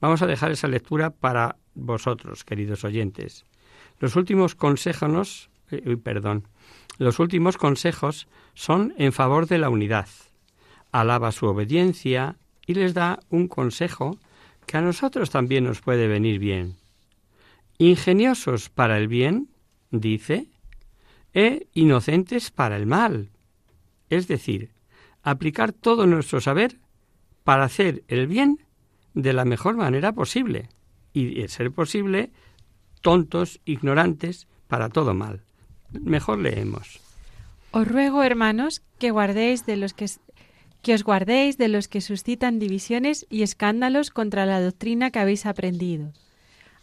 Vamos 0.00 0.22
a 0.22 0.26
dejar 0.26 0.50
esa 0.50 0.68
lectura 0.68 1.10
para 1.10 1.56
vosotros, 1.74 2.44
queridos 2.44 2.84
oyentes. 2.84 3.44
Los 3.98 4.16
últimos 4.16 4.54
consejos, 4.54 5.50
eh, 5.70 5.96
perdón, 5.96 6.48
los 6.98 7.18
últimos 7.18 7.56
consejos 7.56 8.28
son 8.54 8.94
en 8.98 9.12
favor 9.12 9.46
de 9.46 9.58
la 9.58 9.70
unidad. 9.70 10.08
Alaba 10.92 11.32
su 11.32 11.46
obediencia 11.46 12.36
y 12.66 12.74
les 12.74 12.94
da 12.94 13.20
un 13.30 13.48
consejo 13.48 14.18
que 14.66 14.76
a 14.76 14.82
nosotros 14.82 15.30
también 15.30 15.64
nos 15.64 15.80
puede 15.80 16.06
venir 16.06 16.38
bien. 16.38 16.76
Ingeniosos 17.78 18.68
para 18.68 18.98
el 18.98 19.08
bien, 19.08 19.48
dice, 19.90 20.46
e 21.32 21.66
inocentes 21.74 22.50
para 22.50 22.76
el 22.76 22.86
mal. 22.86 23.30
Es 24.10 24.28
decir, 24.28 24.70
aplicar 25.22 25.72
todo 25.72 26.06
nuestro 26.06 26.40
saber 26.40 26.76
para 27.44 27.64
hacer 27.64 28.02
el 28.08 28.26
bien 28.26 28.58
de 29.14 29.32
la 29.32 29.44
mejor 29.44 29.76
manera 29.76 30.12
posible 30.12 30.68
y, 31.12 31.40
de 31.40 31.48
ser 31.48 31.72
posible, 31.72 32.30
tontos, 33.00 33.60
ignorantes, 33.64 34.46
para 34.66 34.88
todo 34.90 35.14
mal. 35.14 35.42
Mejor 35.90 36.38
leemos. 36.38 37.00
Os 37.70 37.88
ruego, 37.88 38.22
hermanos, 38.22 38.82
que 38.98 39.10
guardéis 39.10 39.66
de 39.66 39.76
los 39.76 39.94
que, 39.94 40.06
que 40.82 40.94
os 40.94 41.02
guardéis 41.02 41.58
de 41.58 41.68
los 41.68 41.88
que 41.88 42.00
suscitan 42.00 42.58
divisiones 42.58 43.26
y 43.28 43.42
escándalos 43.42 44.10
contra 44.10 44.46
la 44.46 44.60
doctrina 44.60 45.10
que 45.10 45.18
habéis 45.18 45.46
aprendido. 45.46 46.12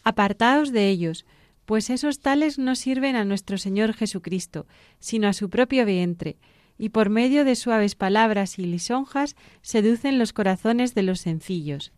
Apartaos 0.04 0.72
de 0.72 0.90
ellos, 0.90 1.26
pues 1.66 1.90
esos 1.90 2.20
tales 2.20 2.60
no 2.60 2.76
sirven 2.76 3.16
a 3.16 3.26
nuestro 3.26 3.58
Señor 3.58 3.94
Jesucristo, 3.94 4.68
sino 5.00 5.28
a 5.28 5.34
su 5.34 5.50
propio 5.50 5.86
vientre, 5.86 6.38
y 6.78 6.90
por 6.90 7.10
medio 7.10 7.46
de 7.46 7.56
suaves 7.56 7.96
palabras 7.96 8.60
y 8.60 8.66
lisonjas 8.66 9.36
seducen 9.62 10.20
los 10.20 10.34
corazones 10.34 10.94
de 10.94 11.04
los 11.04 11.22
sencillos. 11.22 11.92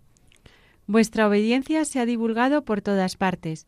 Vuestra 0.86 1.28
obediencia 1.28 1.84
se 1.84 2.00
ha 2.00 2.06
divulgado 2.06 2.64
por 2.64 2.82
todas 2.82 3.18
partes, 3.18 3.68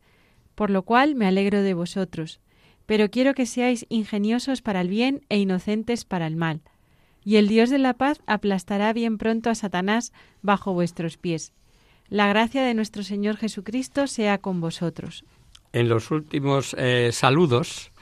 por 0.54 0.70
lo 0.70 0.82
cual 0.82 1.16
me 1.16 1.26
alegro 1.26 1.62
de 1.62 1.74
vosotros, 1.74 2.40
pero 2.86 3.10
quiero 3.10 3.34
que 3.34 3.46
seáis 3.46 3.86
ingeniosos 3.88 4.62
para 4.62 4.80
el 4.80 4.88
bien 4.88 5.20
e 5.28 5.38
inocentes 5.38 6.04
para 6.04 6.26
el 6.26 6.36
mal. 6.36 6.62
Y 7.24 7.36
el 7.36 7.48
Dios 7.48 7.70
de 7.70 7.78
la 7.78 7.94
paz 7.94 8.20
aplastará 8.26 8.92
bien 8.92 9.18
pronto 9.18 9.50
a 9.50 9.54
Satanás 9.54 10.12
bajo 10.42 10.72
vuestros 10.72 11.16
pies. 11.16 11.52
La 12.08 12.28
gracia 12.28 12.62
de 12.64 12.74
nuestro 12.74 13.02
Señor 13.02 13.36
Jesucristo 13.36 14.06
sea 14.06 14.38
con 14.38 14.60
vosotros. 14.60 15.24
En 15.72 15.88
los 15.88 16.10
últimos 16.10 16.74
eh, 16.78 17.10
saludos 17.12 17.92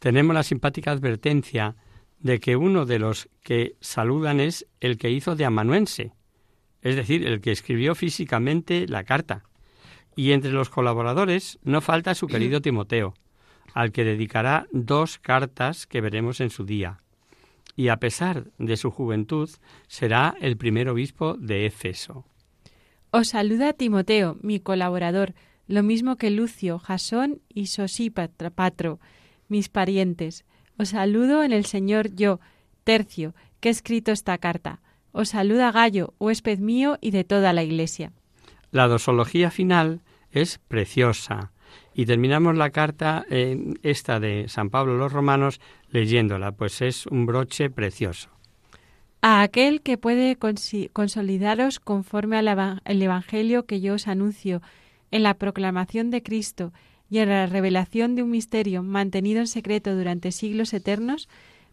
tenemos 0.00 0.34
la 0.34 0.42
simpática 0.42 0.90
advertencia 0.90 1.76
de 2.18 2.40
que 2.40 2.56
uno 2.56 2.86
de 2.86 2.98
los 2.98 3.28
que 3.42 3.76
saludan 3.80 4.40
es 4.40 4.66
el 4.80 4.98
que 4.98 5.10
hizo 5.10 5.36
de 5.36 5.44
amanuense, 5.44 6.12
es 6.80 6.96
decir, 6.96 7.26
el 7.26 7.40
que 7.40 7.52
escribió 7.52 7.94
físicamente 7.94 8.86
la 8.88 9.04
carta. 9.04 9.44
Y 10.16 10.32
entre 10.32 10.50
los 10.50 10.68
colaboradores 10.68 11.58
no 11.62 11.80
falta 11.80 12.14
su 12.14 12.26
querido 12.26 12.60
Timoteo, 12.62 13.14
al 13.74 13.92
que 13.92 14.04
dedicará 14.04 14.66
dos 14.72 15.18
cartas 15.18 15.86
que 15.86 16.00
veremos 16.00 16.40
en 16.40 16.50
su 16.50 16.64
día. 16.64 16.98
Y 17.74 17.88
a 17.88 17.96
pesar 17.96 18.50
de 18.58 18.76
su 18.76 18.90
juventud, 18.90 19.48
será 19.86 20.34
el 20.40 20.56
primer 20.56 20.88
obispo 20.88 21.34
de 21.34 21.66
Éfeso. 21.66 22.24
Os 23.10 23.28
saluda 23.28 23.72
Timoteo, 23.72 24.38
mi 24.42 24.60
colaborador, 24.60 25.34
lo 25.66 25.82
mismo 25.82 26.16
que 26.16 26.30
Lucio, 26.30 26.78
Jasón 26.78 27.40
y 27.48 27.66
Sosípatro, 27.66 29.00
mis 29.48 29.68
parientes. 29.68 30.44
Os 30.78 30.90
saludo 30.90 31.42
en 31.42 31.52
el 31.52 31.66
Señor 31.66 32.14
yo, 32.14 32.40
Tercio, 32.84 33.34
que 33.60 33.68
he 33.68 33.72
escrito 33.72 34.12
esta 34.12 34.36
carta. 34.38 34.80
Os 35.12 35.30
saluda 35.30 35.70
Gallo, 35.72 36.14
huésped 36.18 36.58
mío 36.58 36.98
y 37.00 37.10
de 37.10 37.24
toda 37.24 37.52
la 37.52 37.62
Iglesia. 37.62 38.12
La 38.70 38.88
dosología 38.88 39.50
final 39.50 40.00
es 40.30 40.58
preciosa 40.58 41.52
y 41.94 42.06
terminamos 42.06 42.56
la 42.56 42.70
carta 42.70 43.24
en 43.28 43.78
esta 43.82 44.18
de 44.20 44.48
San 44.48 44.70
Pablo 44.70 44.96
los 44.96 45.12
Romanos 45.12 45.60
leyéndola, 45.92 46.52
pues 46.52 46.82
es 46.82 47.06
un 47.06 47.26
broche 47.26 47.70
precioso. 47.70 48.28
A 49.20 49.42
aquel 49.42 49.82
que 49.82 49.98
puede 49.98 50.36
consolidaros 50.92 51.78
conforme 51.78 52.36
al 52.36 53.02
Evangelio 53.02 53.66
que 53.66 53.80
yo 53.80 53.94
os 53.94 54.08
anuncio, 54.08 54.62
en 55.12 55.22
la 55.22 55.34
proclamación 55.34 56.10
de 56.10 56.22
Cristo 56.22 56.72
y 57.08 57.18
en 57.18 57.28
la 57.28 57.46
revelación 57.46 58.16
de 58.16 58.22
un 58.22 58.30
misterio 58.30 58.82
mantenido 58.82 59.40
en 59.40 59.46
secreto 59.46 59.94
durante 59.94 60.32
siglos 60.32 60.72
eternos, 60.72 61.28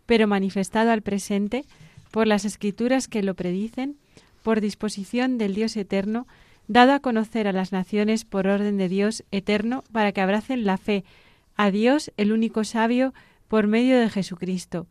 pero 0.06 0.28
manifestado 0.28 0.92
al 0.92 1.02
presente, 1.02 1.64
por 2.12 2.28
las 2.28 2.46
escrituras 2.46 3.08
que 3.08 3.24
lo 3.24 3.34
predicen, 3.34 3.96
por 4.44 4.62
disposición 4.62 5.38
del 5.38 5.56
Dios 5.56 5.78
eterno, 5.78 6.28
dado 6.68 6.94
a 6.94 7.00
conocer 7.00 7.48
a 7.48 7.54
las 7.54 7.72
naciones 7.72 8.26
por 8.26 8.48
orden 8.48 8.78
de 8.78 8.90
Dios 8.90 9.24
eterno, 9.32 9.84
para 9.92 10.12
que 10.12 10.22
abracen 10.22 10.66
la 10.66 10.78
fe, 10.78 11.04
a 11.56 11.72
Dios 11.72 12.12
el 12.18 12.32
único 12.32 12.64
sabio, 12.64 13.14
por 13.50 13.68
medio 13.68 14.00
de 14.00 14.10
Jesucristo. 14.10 14.88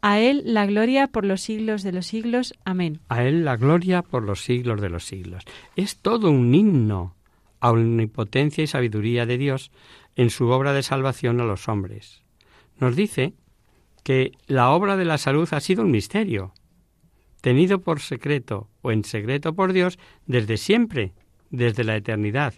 A 0.00 0.20
Él 0.20 0.42
la 0.46 0.64
gloria 0.64 1.08
por 1.08 1.26
los 1.26 1.42
siglos 1.42 1.82
de 1.82 1.92
los 1.92 2.06
siglos. 2.06 2.54
Amén. 2.64 3.00
A 3.08 3.24
Él 3.24 3.44
la 3.44 3.56
gloria 3.56 4.02
por 4.02 4.22
los 4.22 4.42
siglos 4.42 4.80
de 4.80 4.88
los 4.88 5.04
siglos. 5.04 5.44
Es 5.74 5.98
todo 5.98 6.30
un 6.30 6.54
himno 6.54 7.16
a 7.60 7.72
omnipotencia 7.72 8.62
y 8.62 8.66
sabiduría 8.66 9.26
de 9.26 9.36
Dios 9.36 9.70
en 10.14 10.30
su 10.30 10.48
obra 10.48 10.72
de 10.72 10.82
salvación 10.82 11.40
a 11.40 11.44
los 11.44 11.68
hombres. 11.68 12.22
Nos 12.78 12.94
dice 12.94 13.34
que 14.04 14.32
la 14.46 14.70
obra 14.70 14.96
de 14.96 15.04
la 15.04 15.18
salud 15.18 15.48
ha 15.52 15.60
sido 15.60 15.82
un 15.82 15.90
misterio, 15.90 16.52
tenido 17.40 17.80
por 17.80 18.00
secreto 18.00 18.68
o 18.82 18.92
en 18.92 19.02
secreto 19.04 19.54
por 19.54 19.72
Dios 19.72 19.98
desde 20.26 20.56
siempre, 20.58 21.12
desde 21.50 21.84
la 21.84 21.96
eternidad, 21.96 22.54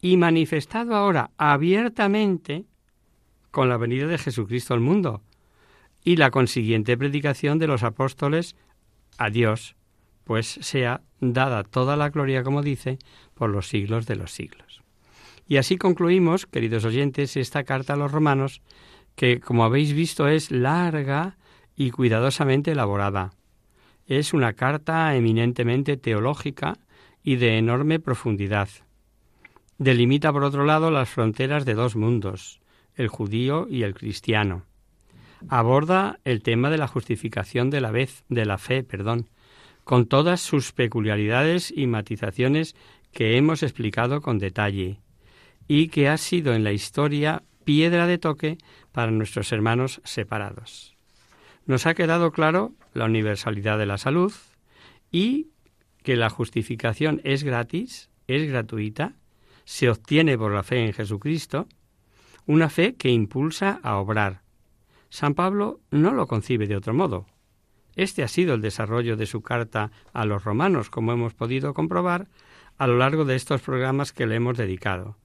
y 0.00 0.16
manifestado 0.16 0.96
ahora 0.96 1.30
abiertamente 1.36 2.64
con 3.50 3.68
la 3.68 3.76
venida 3.76 4.06
de 4.06 4.18
Jesucristo 4.18 4.74
al 4.74 4.80
mundo 4.80 5.22
y 6.04 6.16
la 6.16 6.30
consiguiente 6.30 6.96
predicación 6.96 7.58
de 7.58 7.66
los 7.66 7.82
apóstoles 7.82 8.56
a 9.18 9.30
Dios 9.30 9.76
pues 10.30 10.60
sea 10.60 11.02
dada 11.18 11.64
toda 11.64 11.96
la 11.96 12.10
gloria, 12.10 12.44
como 12.44 12.62
dice, 12.62 12.98
por 13.34 13.50
los 13.50 13.66
siglos 13.68 14.06
de 14.06 14.14
los 14.14 14.30
siglos. 14.30 14.80
Y 15.48 15.56
así 15.56 15.76
concluimos, 15.76 16.46
queridos 16.46 16.84
oyentes, 16.84 17.36
esta 17.36 17.64
carta 17.64 17.94
a 17.94 17.96
los 17.96 18.12
romanos, 18.12 18.62
que, 19.16 19.40
como 19.40 19.64
habéis 19.64 19.92
visto, 19.92 20.28
es 20.28 20.52
larga 20.52 21.36
y 21.74 21.90
cuidadosamente 21.90 22.70
elaborada. 22.70 23.32
Es 24.06 24.32
una 24.32 24.52
carta 24.52 25.16
eminentemente 25.16 25.96
teológica 25.96 26.78
y 27.24 27.34
de 27.34 27.58
enorme 27.58 27.98
profundidad. 27.98 28.68
Delimita, 29.78 30.32
por 30.32 30.44
otro 30.44 30.64
lado, 30.64 30.92
las 30.92 31.08
fronteras 31.08 31.64
de 31.64 31.74
dos 31.74 31.96
mundos, 31.96 32.59
el 33.00 33.08
judío 33.08 33.66
y 33.68 33.82
el 33.82 33.94
cristiano. 33.94 34.64
Aborda 35.48 36.20
el 36.24 36.42
tema 36.42 36.68
de 36.70 36.78
la 36.78 36.86
justificación 36.86 37.70
de 37.70 37.80
la, 37.80 37.90
vez, 37.90 38.24
de 38.28 38.44
la 38.44 38.58
fe, 38.58 38.82
perdón, 38.82 39.28
con 39.84 40.06
todas 40.06 40.40
sus 40.40 40.72
peculiaridades 40.72 41.72
y 41.74 41.86
matizaciones 41.86 42.76
que 43.12 43.36
hemos 43.36 43.62
explicado 43.62 44.20
con 44.20 44.38
detalle, 44.38 45.00
y 45.66 45.88
que 45.88 46.08
ha 46.08 46.16
sido 46.18 46.52
en 46.52 46.62
la 46.62 46.72
historia 46.72 47.42
piedra 47.64 48.06
de 48.06 48.18
toque 48.18 48.58
para 48.92 49.10
nuestros 49.10 49.50
hermanos 49.52 50.00
separados. 50.04 50.96
Nos 51.66 51.86
ha 51.86 51.94
quedado 51.94 52.32
claro 52.32 52.72
la 52.92 53.06
universalidad 53.06 53.78
de 53.78 53.86
la 53.86 53.98
salud 53.98 54.32
y 55.10 55.48
que 56.02 56.16
la 56.16 56.28
justificación 56.28 57.20
es 57.24 57.44
gratis, 57.44 58.10
es 58.26 58.48
gratuita, 58.48 59.14
se 59.64 59.88
obtiene 59.88 60.36
por 60.36 60.52
la 60.52 60.62
fe 60.62 60.84
en 60.84 60.92
Jesucristo, 60.92 61.68
una 62.50 62.68
fe 62.68 62.96
que 62.96 63.10
impulsa 63.10 63.78
a 63.84 63.98
obrar. 63.98 64.42
San 65.08 65.34
Pablo 65.34 65.78
no 65.92 66.12
lo 66.12 66.26
concibe 66.26 66.66
de 66.66 66.74
otro 66.74 66.92
modo. 66.92 67.26
Este 67.94 68.24
ha 68.24 68.28
sido 68.28 68.54
el 68.54 68.60
desarrollo 68.60 69.16
de 69.16 69.26
su 69.26 69.40
carta 69.40 69.92
a 70.12 70.24
los 70.24 70.42
romanos, 70.42 70.90
como 70.90 71.12
hemos 71.12 71.32
podido 71.32 71.74
comprobar 71.74 72.26
a 72.76 72.88
lo 72.88 72.98
largo 72.98 73.24
de 73.24 73.36
estos 73.36 73.62
programas 73.62 74.12
que 74.12 74.26
le 74.26 74.34
hemos 74.34 74.58
dedicado. 74.58 75.16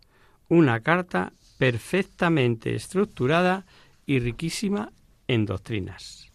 Una 0.49 0.81
carta 0.81 1.33
perfectamente 1.57 2.75
estructurada 2.75 3.65
y 4.05 4.19
riquísima 4.19 4.91
en 5.27 5.47
doctrinas. 5.47 6.31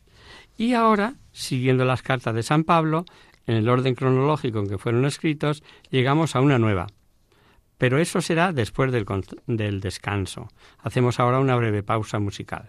Y 0.56 0.74
ahora, 0.74 1.14
siguiendo 1.30 1.84
las 1.84 2.02
cartas 2.02 2.34
de 2.34 2.42
San 2.42 2.64
Pablo, 2.64 3.04
en 3.46 3.54
el 3.54 3.68
orden 3.68 3.94
cronológico 3.94 4.58
en 4.58 4.68
que 4.68 4.78
fueron 4.78 5.04
escritos, 5.04 5.62
llegamos 5.88 6.34
a 6.34 6.40
una 6.40 6.58
nueva. 6.58 6.88
Pero 7.80 7.98
eso 7.98 8.20
será 8.20 8.52
después 8.52 8.92
del, 8.92 9.06
del 9.46 9.80
descanso. 9.80 10.48
Hacemos 10.80 11.18
ahora 11.18 11.40
una 11.40 11.56
breve 11.56 11.82
pausa 11.82 12.18
musical. 12.18 12.68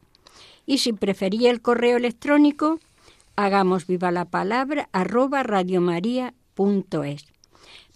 Y 0.71 0.77
si 0.77 0.93
prefería 0.93 1.51
el 1.51 1.61
correo 1.61 1.97
electrónico, 1.97 2.79
hagamos 3.35 3.87
viva 3.87 4.09
la 4.09 4.23
palabra 4.23 4.87
arroba 4.93 5.43
radiomaria.es. 5.43 7.25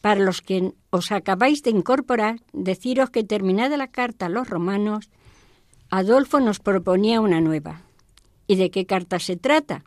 Para 0.02 0.20
los 0.20 0.42
que 0.42 0.74
os 0.90 1.14
acabáis 1.14 1.64
de 1.64 1.70
incorporar, 1.70 2.42
deciros 2.52 3.12
que 3.12 3.24
terminada 3.24 3.78
la 3.78 3.88
carta 3.88 4.26
a 4.26 4.30
los 4.30 4.50
romanos, 4.50 5.10
Adolfo 5.90 6.42
nos 6.42 6.60
proponía 6.60 7.22
una 7.22 7.40
nueva. 7.40 7.84
¿Y 8.46 8.58
de 8.58 8.70
qué 8.72 8.86
carta 8.86 9.20
se 9.20 9.38
trata? 9.38 9.86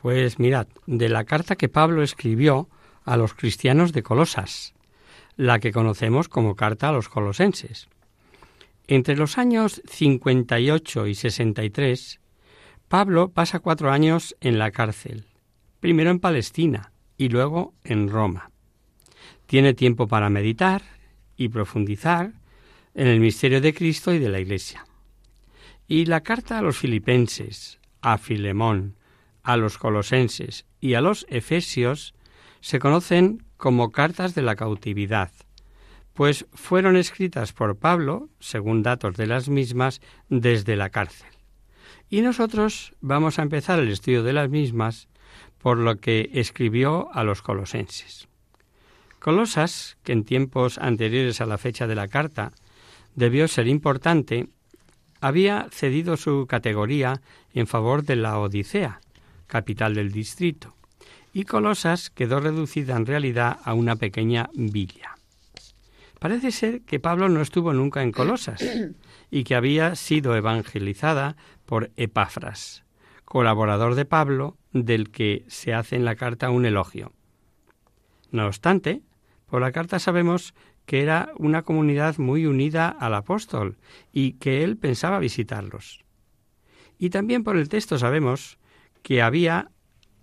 Pues 0.00 0.38
mirad, 0.38 0.68
de 0.86 1.10
la 1.10 1.24
carta 1.24 1.56
que 1.56 1.68
Pablo 1.68 2.02
escribió 2.02 2.70
a 3.04 3.18
los 3.18 3.34
cristianos 3.34 3.92
de 3.92 4.02
Colosas, 4.02 4.72
la 5.36 5.58
que 5.58 5.70
conocemos 5.70 6.30
como 6.30 6.56
carta 6.56 6.88
a 6.88 6.92
los 6.92 7.10
colosenses. 7.10 7.90
Entre 8.86 9.16
los 9.16 9.36
años 9.36 9.82
58 9.86 11.06
y 11.08 11.14
63, 11.14 12.20
Pablo 12.92 13.30
pasa 13.30 13.60
cuatro 13.60 13.90
años 13.90 14.36
en 14.42 14.58
la 14.58 14.70
cárcel, 14.70 15.24
primero 15.80 16.10
en 16.10 16.20
Palestina 16.20 16.92
y 17.16 17.30
luego 17.30 17.72
en 17.84 18.10
Roma. 18.10 18.50
Tiene 19.46 19.72
tiempo 19.72 20.08
para 20.08 20.28
meditar 20.28 20.82
y 21.34 21.48
profundizar 21.48 22.34
en 22.92 23.06
el 23.06 23.18
misterio 23.18 23.62
de 23.62 23.72
Cristo 23.72 24.12
y 24.12 24.18
de 24.18 24.28
la 24.28 24.40
Iglesia. 24.40 24.84
Y 25.88 26.04
la 26.04 26.20
carta 26.20 26.58
a 26.58 26.60
los 26.60 26.76
filipenses, 26.76 27.80
a 28.02 28.18
Filemón, 28.18 28.98
a 29.42 29.56
los 29.56 29.78
colosenses 29.78 30.66
y 30.78 30.92
a 30.92 31.00
los 31.00 31.24
efesios 31.30 32.14
se 32.60 32.78
conocen 32.78 33.42
como 33.56 33.90
cartas 33.90 34.34
de 34.34 34.42
la 34.42 34.54
cautividad, 34.54 35.32
pues 36.12 36.44
fueron 36.52 36.96
escritas 36.96 37.54
por 37.54 37.78
Pablo, 37.78 38.28
según 38.38 38.82
datos 38.82 39.16
de 39.16 39.28
las 39.28 39.48
mismas, 39.48 40.02
desde 40.28 40.76
la 40.76 40.90
cárcel. 40.90 41.41
Y 42.12 42.20
nosotros 42.20 42.92
vamos 43.00 43.38
a 43.38 43.42
empezar 43.42 43.78
el 43.78 43.88
estudio 43.88 44.22
de 44.22 44.34
las 44.34 44.50
mismas 44.50 45.08
por 45.56 45.78
lo 45.78 45.96
que 45.96 46.28
escribió 46.34 47.08
a 47.14 47.24
los 47.24 47.40
colosenses. 47.40 48.28
Colosas, 49.18 49.96
que 50.02 50.12
en 50.12 50.24
tiempos 50.24 50.76
anteriores 50.76 51.40
a 51.40 51.46
la 51.46 51.56
fecha 51.56 51.86
de 51.86 51.94
la 51.94 52.08
carta 52.08 52.52
debió 53.14 53.48
ser 53.48 53.66
importante, 53.66 54.50
había 55.22 55.68
cedido 55.70 56.18
su 56.18 56.46
categoría 56.46 57.22
en 57.54 57.66
favor 57.66 58.04
de 58.04 58.16
la 58.16 58.38
Odisea, 58.38 59.00
capital 59.46 59.94
del 59.94 60.12
distrito, 60.12 60.76
y 61.32 61.44
Colosas 61.44 62.10
quedó 62.10 62.40
reducida 62.40 62.94
en 62.94 63.06
realidad 63.06 63.56
a 63.64 63.72
una 63.72 63.96
pequeña 63.96 64.50
villa. 64.52 65.11
Parece 66.22 66.52
ser 66.52 66.82
que 66.82 67.00
Pablo 67.00 67.28
no 67.28 67.40
estuvo 67.40 67.72
nunca 67.72 68.00
en 68.00 68.12
Colosas 68.12 68.62
y 69.32 69.42
que 69.42 69.56
había 69.56 69.96
sido 69.96 70.36
evangelizada 70.36 71.34
por 71.66 71.90
Epafras, 71.96 72.84
colaborador 73.24 73.96
de 73.96 74.04
Pablo, 74.04 74.56
del 74.72 75.10
que 75.10 75.44
se 75.48 75.74
hace 75.74 75.96
en 75.96 76.04
la 76.04 76.14
carta 76.14 76.50
un 76.50 76.64
elogio. 76.64 77.10
No 78.30 78.46
obstante, 78.46 79.02
por 79.50 79.62
la 79.62 79.72
carta 79.72 79.98
sabemos 79.98 80.54
que 80.86 81.02
era 81.02 81.32
una 81.38 81.62
comunidad 81.62 82.18
muy 82.18 82.46
unida 82.46 82.88
al 82.88 83.14
apóstol 83.14 83.76
y 84.12 84.34
que 84.34 84.62
él 84.62 84.76
pensaba 84.76 85.18
visitarlos. 85.18 86.04
Y 87.00 87.10
también 87.10 87.42
por 87.42 87.56
el 87.56 87.68
texto 87.68 87.98
sabemos 87.98 88.58
que 89.02 89.22
había, 89.22 89.72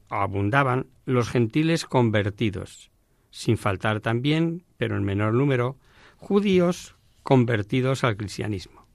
abundaban, 0.07 0.87
los 1.03 1.27
gentiles 1.27 1.83
convertidos, 1.83 2.89
sin 3.31 3.57
faltar 3.57 3.99
también, 3.99 4.63
pero 4.77 4.95
en 4.95 5.03
menor 5.03 5.33
número, 5.33 5.75
judíos 6.19 6.95
convertidos 7.23 8.03
al 8.03 8.17
cristianismo. 8.17 8.85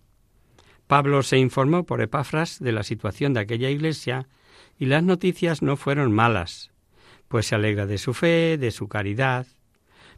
Pablo 0.87 1.23
se 1.23 1.39
informó 1.39 1.85
por 1.85 2.03
Epafras 2.03 2.59
de 2.61 2.73
la 2.73 2.83
situación 2.83 3.33
de 3.33 3.41
aquella 3.41 3.71
iglesia 3.71 4.29
y 4.79 4.87
las 4.87 5.03
noticias 5.03 5.63
no 5.63 5.77
fueron 5.77 6.13
malas, 6.13 6.71
pues 7.29 7.47
se 7.47 7.55
alegra 7.55 7.87
de 7.87 7.99
su 7.99 8.13
fe, 8.13 8.59
de 8.59 8.71
su 8.71 8.89
caridad, 8.89 9.47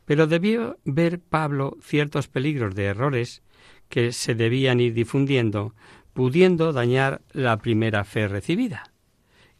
pero 0.04 0.26
debió 0.26 0.78
ver 0.84 1.20
Pablo 1.20 1.76
ciertos 1.80 2.28
peligros 2.28 2.74
de 2.74 2.84
errores 2.84 3.42
que 3.88 4.12
se 4.12 4.34
debían 4.34 4.80
ir 4.80 4.92
difundiendo, 4.92 5.74
pudiendo 6.12 6.72
dañar 6.72 7.22
la 7.32 7.58
primera 7.58 8.04
fe 8.04 8.26
recibida. 8.26 8.90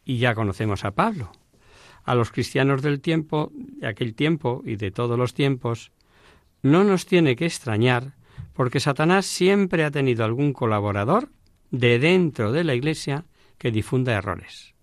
Y 0.03 0.17
ya 0.17 0.35
conocemos 0.35 0.83
a 0.83 0.91
Pablo. 0.91 1.31
A 2.03 2.15
los 2.15 2.31
cristianos 2.31 2.81
del 2.81 3.01
tiempo, 3.01 3.51
de 3.53 3.87
aquel 3.87 4.15
tiempo 4.15 4.61
y 4.65 4.75
de 4.75 4.91
todos 4.91 5.17
los 5.17 5.33
tiempos, 5.33 5.91
no 6.61 6.83
nos 6.83 7.05
tiene 7.05 7.35
que 7.35 7.45
extrañar 7.45 8.13
porque 8.53 8.79
Satanás 8.79 9.25
siempre 9.25 9.83
ha 9.83 9.91
tenido 9.91 10.25
algún 10.25 10.51
colaborador 10.51 11.29
de 11.69 11.99
dentro 11.99 12.51
de 12.51 12.63
la 12.63 12.73
Iglesia 12.73 13.25
que 13.57 13.71
difunda 13.71 14.13
errores. 14.13 14.73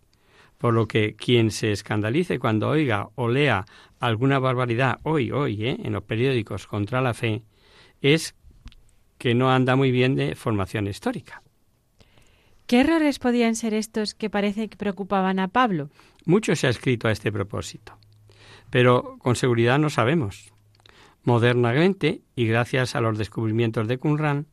Por 0.59 0.75
lo 0.75 0.87
que 0.87 1.17
quien 1.17 1.51
se 1.51 1.73
escandalice 1.73 2.39
cuando 2.39 2.69
oiga 2.69 3.09
o 3.17 3.29
lea 3.29 3.65
alguna 3.99 4.39
barbaridad 4.39 5.01
hoy, 5.03 5.33
hoy, 5.33 5.67
¿eh? 5.67 5.77
en 5.83 5.93
los 5.93 6.05
periódicos 6.05 6.67
contra 6.67 7.01
la 7.01 7.15
fe, 7.15 7.43
es 8.01 8.35
que 9.19 9.35
no 9.35 9.51
anda 9.51 9.77
muy 9.77 9.91
bien 9.91 10.15
de 10.15 10.37
formación 10.37 10.87
histórica. 10.87 11.43
¿Qué 12.67 12.81
errores 12.81 13.19
podían 13.19 13.57
ser 13.57 13.75
estos 13.75 14.15
que 14.15 14.31
parece 14.31 14.69
que 14.69 14.77
preocupaban 14.77 15.39
a 15.39 15.49
Pablo? 15.49 15.91
Mucho 16.25 16.57
se 16.57 16.67
ha 16.67 16.71
escrito 16.71 17.09
a 17.09 17.13
este 17.13 17.31
propósito, 17.31 17.99
pero 18.71 19.19
con 19.19 19.37
seguridad 19.37 19.79
no 19.79 19.91
sabemos. 19.91 20.54
Modernamente, 21.25 22.21
y 22.37 22.47
gracias 22.47 22.95
a 22.95 23.01
los 23.01 23.19
descubrimientos 23.19 23.89
de 23.89 23.99
Qumran, 23.99 24.47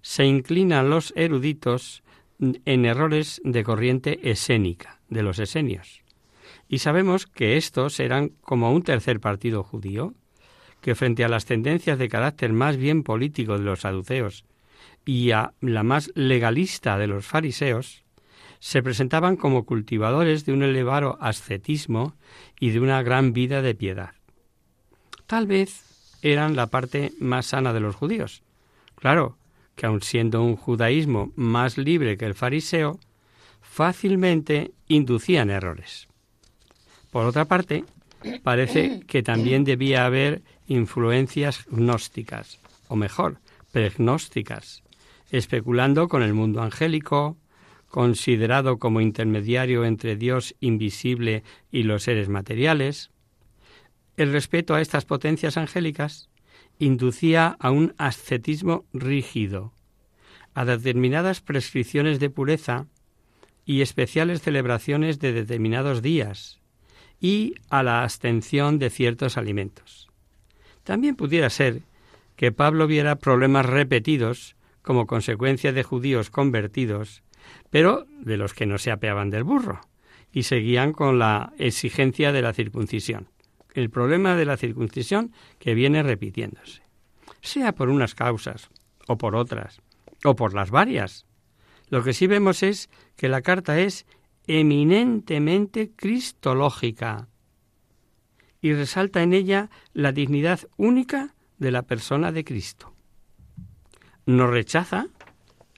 se 0.00 0.24
inclinan 0.24 0.90
los 0.90 1.12
eruditos 1.16 2.02
en 2.38 2.84
errores 2.84 3.40
de 3.44 3.62
corriente 3.62 4.30
esénica, 4.30 5.00
de 5.08 5.22
los 5.22 5.38
esenios. 5.38 6.02
Y 6.68 6.78
sabemos 6.78 7.26
que 7.26 7.56
estos 7.56 8.00
eran 8.00 8.30
como 8.40 8.72
un 8.72 8.82
tercer 8.82 9.20
partido 9.20 9.62
judío, 9.62 10.14
que 10.80 10.94
frente 10.94 11.24
a 11.24 11.28
las 11.28 11.46
tendencias 11.46 11.98
de 11.98 12.08
carácter 12.08 12.52
más 12.52 12.76
bien 12.76 13.02
político 13.02 13.58
de 13.58 13.64
los 13.64 13.80
saduceos 13.80 14.44
y 15.06 15.30
a 15.30 15.52
la 15.60 15.82
más 15.82 16.10
legalista 16.14 16.98
de 16.98 17.06
los 17.06 17.26
fariseos, 17.26 18.04
se 18.58 18.82
presentaban 18.82 19.36
como 19.36 19.64
cultivadores 19.66 20.46
de 20.46 20.52
un 20.52 20.62
elevado 20.62 21.18
ascetismo 21.20 22.14
y 22.58 22.70
de 22.70 22.80
una 22.80 23.02
gran 23.02 23.32
vida 23.32 23.60
de 23.60 23.74
piedad. 23.74 24.12
Tal 25.26 25.46
vez 25.46 25.93
eran 26.24 26.56
la 26.56 26.68
parte 26.68 27.12
más 27.20 27.46
sana 27.46 27.74
de 27.74 27.80
los 27.80 27.94
judíos. 27.94 28.42
Claro, 28.96 29.36
que 29.76 29.84
aun 29.86 30.00
siendo 30.00 30.42
un 30.42 30.56
judaísmo 30.56 31.32
más 31.36 31.76
libre 31.76 32.16
que 32.16 32.24
el 32.24 32.34
fariseo, 32.34 32.98
fácilmente 33.60 34.72
inducían 34.88 35.50
errores. 35.50 36.08
Por 37.10 37.26
otra 37.26 37.44
parte, 37.44 37.84
parece 38.42 39.02
que 39.06 39.22
también 39.22 39.64
debía 39.64 40.06
haber 40.06 40.42
influencias 40.66 41.66
gnósticas, 41.70 42.58
o 42.88 42.96
mejor, 42.96 43.38
pregnósticas, 43.70 44.82
especulando 45.30 46.08
con 46.08 46.22
el 46.22 46.32
mundo 46.32 46.62
angélico, 46.62 47.36
considerado 47.88 48.78
como 48.78 49.02
intermediario 49.02 49.84
entre 49.84 50.16
Dios 50.16 50.54
invisible 50.60 51.44
y 51.70 51.82
los 51.82 52.04
seres 52.04 52.30
materiales. 52.30 53.10
El 54.16 54.32
respeto 54.32 54.74
a 54.74 54.80
estas 54.80 55.04
potencias 55.04 55.56
angélicas 55.56 56.28
inducía 56.78 57.56
a 57.58 57.70
un 57.70 57.94
ascetismo 57.98 58.84
rígido, 58.92 59.72
a 60.54 60.64
determinadas 60.64 61.40
prescripciones 61.40 62.20
de 62.20 62.30
pureza 62.30 62.86
y 63.64 63.80
especiales 63.82 64.42
celebraciones 64.42 65.18
de 65.18 65.32
determinados 65.32 66.00
días, 66.02 66.60
y 67.20 67.54
a 67.70 67.82
la 67.82 68.02
abstención 68.02 68.78
de 68.78 68.90
ciertos 68.90 69.36
alimentos. 69.36 70.10
También 70.84 71.16
pudiera 71.16 71.50
ser 71.50 71.82
que 72.36 72.52
Pablo 72.52 72.86
viera 72.86 73.16
problemas 73.16 73.66
repetidos 73.66 74.56
como 74.82 75.06
consecuencia 75.06 75.72
de 75.72 75.82
judíos 75.82 76.30
convertidos, 76.30 77.22
pero 77.70 78.06
de 78.20 78.36
los 78.36 78.54
que 78.54 78.66
no 78.66 78.78
se 78.78 78.90
apeaban 78.90 79.30
del 79.30 79.44
burro, 79.44 79.80
y 80.32 80.42
seguían 80.42 80.92
con 80.92 81.18
la 81.18 81.52
exigencia 81.58 82.32
de 82.32 82.42
la 82.42 82.52
circuncisión. 82.52 83.28
El 83.74 83.90
problema 83.90 84.34
de 84.36 84.44
la 84.44 84.56
circuncisión 84.56 85.32
que 85.58 85.74
viene 85.74 86.02
repitiéndose, 86.02 86.82
sea 87.42 87.74
por 87.74 87.90
unas 87.90 88.14
causas 88.14 88.70
o 89.06 89.18
por 89.18 89.36
otras, 89.36 89.82
o 90.24 90.34
por 90.34 90.54
las 90.54 90.70
varias. 90.70 91.26
Lo 91.90 92.02
que 92.02 92.14
sí 92.14 92.26
vemos 92.26 92.62
es 92.62 92.88
que 93.16 93.28
la 93.28 93.42
carta 93.42 93.78
es 93.78 94.06
eminentemente 94.46 95.90
cristológica 95.94 97.28
y 98.60 98.72
resalta 98.72 99.22
en 99.22 99.34
ella 99.34 99.70
la 99.92 100.12
dignidad 100.12 100.60
única 100.76 101.34
de 101.58 101.70
la 101.70 101.82
persona 101.82 102.32
de 102.32 102.44
Cristo. 102.44 102.94
No 104.26 104.46
rechaza 104.46 105.08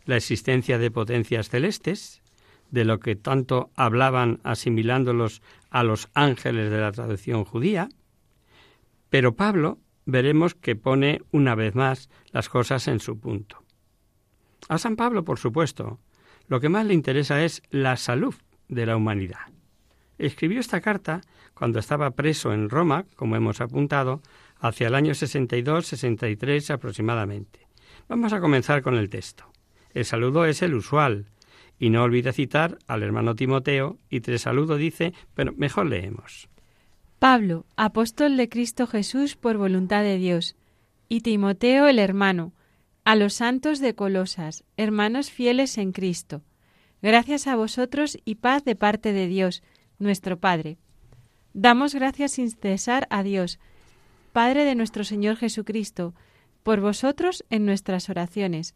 la 0.04 0.16
existencia 0.16 0.78
de 0.78 0.90
potencias 0.90 1.48
celestes, 1.48 2.22
de 2.70 2.84
lo 2.84 3.00
que 3.00 3.16
tanto 3.16 3.70
hablaban 3.74 4.40
asimilándolos 4.44 5.42
a 5.76 5.82
los 5.82 6.08
ángeles 6.14 6.70
de 6.70 6.80
la 6.80 6.90
tradición 6.90 7.44
judía, 7.44 7.90
pero 9.10 9.36
Pablo 9.36 9.78
veremos 10.06 10.54
que 10.54 10.74
pone 10.74 11.20
una 11.32 11.54
vez 11.54 11.74
más 11.74 12.08
las 12.32 12.48
cosas 12.48 12.88
en 12.88 12.98
su 12.98 13.20
punto. 13.20 13.62
A 14.70 14.78
San 14.78 14.96
Pablo, 14.96 15.22
por 15.26 15.38
supuesto, 15.38 16.00
lo 16.48 16.60
que 16.60 16.70
más 16.70 16.86
le 16.86 16.94
interesa 16.94 17.44
es 17.44 17.62
la 17.68 17.98
salud 17.98 18.34
de 18.68 18.86
la 18.86 18.96
humanidad. 18.96 19.52
Escribió 20.16 20.60
esta 20.60 20.80
carta 20.80 21.20
cuando 21.52 21.78
estaba 21.78 22.12
preso 22.12 22.54
en 22.54 22.70
Roma, 22.70 23.04
como 23.14 23.36
hemos 23.36 23.60
apuntado, 23.60 24.22
hacia 24.58 24.88
el 24.88 24.94
año 24.94 25.12
62-63 25.12 26.70
aproximadamente. 26.70 27.68
Vamos 28.08 28.32
a 28.32 28.40
comenzar 28.40 28.80
con 28.80 28.94
el 28.94 29.10
texto. 29.10 29.44
El 29.92 30.06
saludo 30.06 30.46
es 30.46 30.62
el 30.62 30.72
usual, 30.72 31.26
y 31.78 31.90
no 31.90 32.02
olvide 32.02 32.32
citar 32.32 32.78
al 32.86 33.02
hermano 33.02 33.34
Timoteo, 33.34 33.98
y 34.08 34.20
tres 34.20 34.42
saludo 34.42 34.76
dice, 34.76 35.12
pero 35.34 35.52
mejor 35.52 35.86
leemos. 35.86 36.48
Pablo, 37.18 37.66
apóstol 37.76 38.36
de 38.36 38.48
Cristo 38.48 38.86
Jesús 38.86 39.36
por 39.36 39.56
voluntad 39.56 40.02
de 40.02 40.18
Dios, 40.18 40.56
y 41.08 41.20
Timoteo 41.20 41.86
el 41.86 41.98
hermano, 41.98 42.52
a 43.04 43.14
los 43.14 43.34
santos 43.34 43.78
de 43.80 43.94
Colosas, 43.94 44.64
hermanos 44.76 45.30
fieles 45.30 45.78
en 45.78 45.92
Cristo. 45.92 46.42
Gracias 47.02 47.46
a 47.46 47.56
vosotros 47.56 48.18
y 48.24 48.36
paz 48.36 48.64
de 48.64 48.74
parte 48.74 49.12
de 49.12 49.28
Dios, 49.28 49.62
nuestro 49.98 50.38
Padre. 50.38 50.78
Damos 51.52 51.94
gracias 51.94 52.32
sin 52.32 52.50
cesar 52.50 53.06
a 53.10 53.22
Dios, 53.22 53.58
Padre 54.32 54.64
de 54.64 54.74
nuestro 54.74 55.04
Señor 55.04 55.36
Jesucristo, 55.36 56.14
por 56.62 56.80
vosotros 56.80 57.44
en 57.48 57.64
nuestras 57.64 58.10
oraciones 58.10 58.74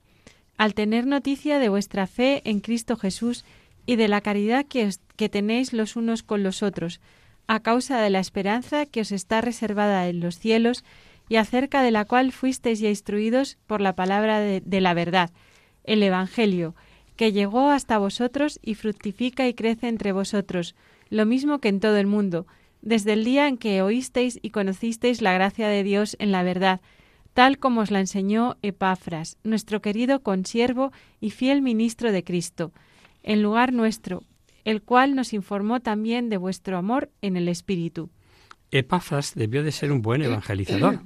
al 0.61 0.75
tener 0.75 1.07
noticia 1.07 1.59
de 1.59 1.71
vuestra 1.71 2.07
fe 2.07 2.43
en 2.45 2.61
Cristo 2.61 2.99
Jesús 2.99 3.47
y 3.87 3.97
de 3.97 4.09
la 4.09 4.21
caridad 4.21 4.67
que, 4.67 4.91
tenéis 5.31 5.73
los 5.73 5.97
unos 5.97 6.23
con 6.23 6.43
los 6.43 6.63
otros, 6.63 7.01
a 7.47 7.61
causa 7.61 7.99
de 8.03 8.11
la 8.11 8.21
esperanza 8.21 8.85
que 8.85 9.01
os 9.01 9.11
está 9.11 9.41
reservada 9.41 10.07
en 10.09 10.21
los 10.21 10.39
cielos 10.39 10.85
y 11.31 11.37
acerca 11.37 11.83
de 11.83 11.93
la 11.93 12.05
cual 12.05 12.31
fuisteis 12.31 12.79
ya 12.79 12.91
instruidos 12.91 13.57
por 13.67 13.81
la 13.81 13.95
palabra 13.95 14.39
de, 14.39 14.61
de 14.61 14.83
la 14.83 14.93
verdad, 14.93 15.31
el 15.85 16.03
Evangelio, 16.03 16.75
que 17.17 17.33
llegó 17.33 17.71
hasta 17.71 17.97
vosotros 17.97 18.61
y 18.63 18.75
fructifica 18.75 19.49
y 19.49 19.55
crece 19.55 19.89
entre 19.89 20.13
vosotros, 20.13 20.75
lo 21.09 21.25
mismo 21.25 21.61
que 21.61 21.69
en 21.69 21.81
todo 21.81 21.97
el 21.97 22.07
mundo, 22.07 22.47
desde 22.83 23.15
el 23.15 23.25
día 23.25 23.49
en 23.49 23.57
que 23.57 23.81
oísteis 23.81 24.39
y 24.43 24.51
conocisteis 24.51 25.23
la 25.23 25.33
gracia 25.33 25.69
de 25.69 25.83
Dios 25.85 26.17
en 26.19 26.33
la 26.33 26.43
verdad, 26.43 26.83
tal 27.35 27.59
como 27.59 27.81
os 27.81 27.91
la 27.91 28.01
enseñó 28.01 28.57
Epafras, 28.63 29.39
nuestro 29.45 29.81
querido 29.81 30.23
consiervo 30.23 30.93
y 31.21 31.31
fiel 31.31 31.63
ministro 31.63 32.13
de 32.13 32.25
Cristo, 32.25 32.73
en 33.23 33.43
lugar 33.43 33.73
nuestro, 33.73 34.23
el 34.65 34.83
cual 34.83 35.15
nos 35.15 35.33
informó 35.33 35.81
también 35.81 36.29
de 36.29 36.37
vuestro 36.37 36.77
amor 36.77 37.11
en 37.23 37.37
el 37.37 37.49
Espíritu. 37.49 38.11
Epafras 38.71 39.35
debió 39.35 39.63
de 39.63 39.73
ser 39.73 39.93
un 39.93 40.03
buen 40.03 40.23
evangelizador. 40.23 41.01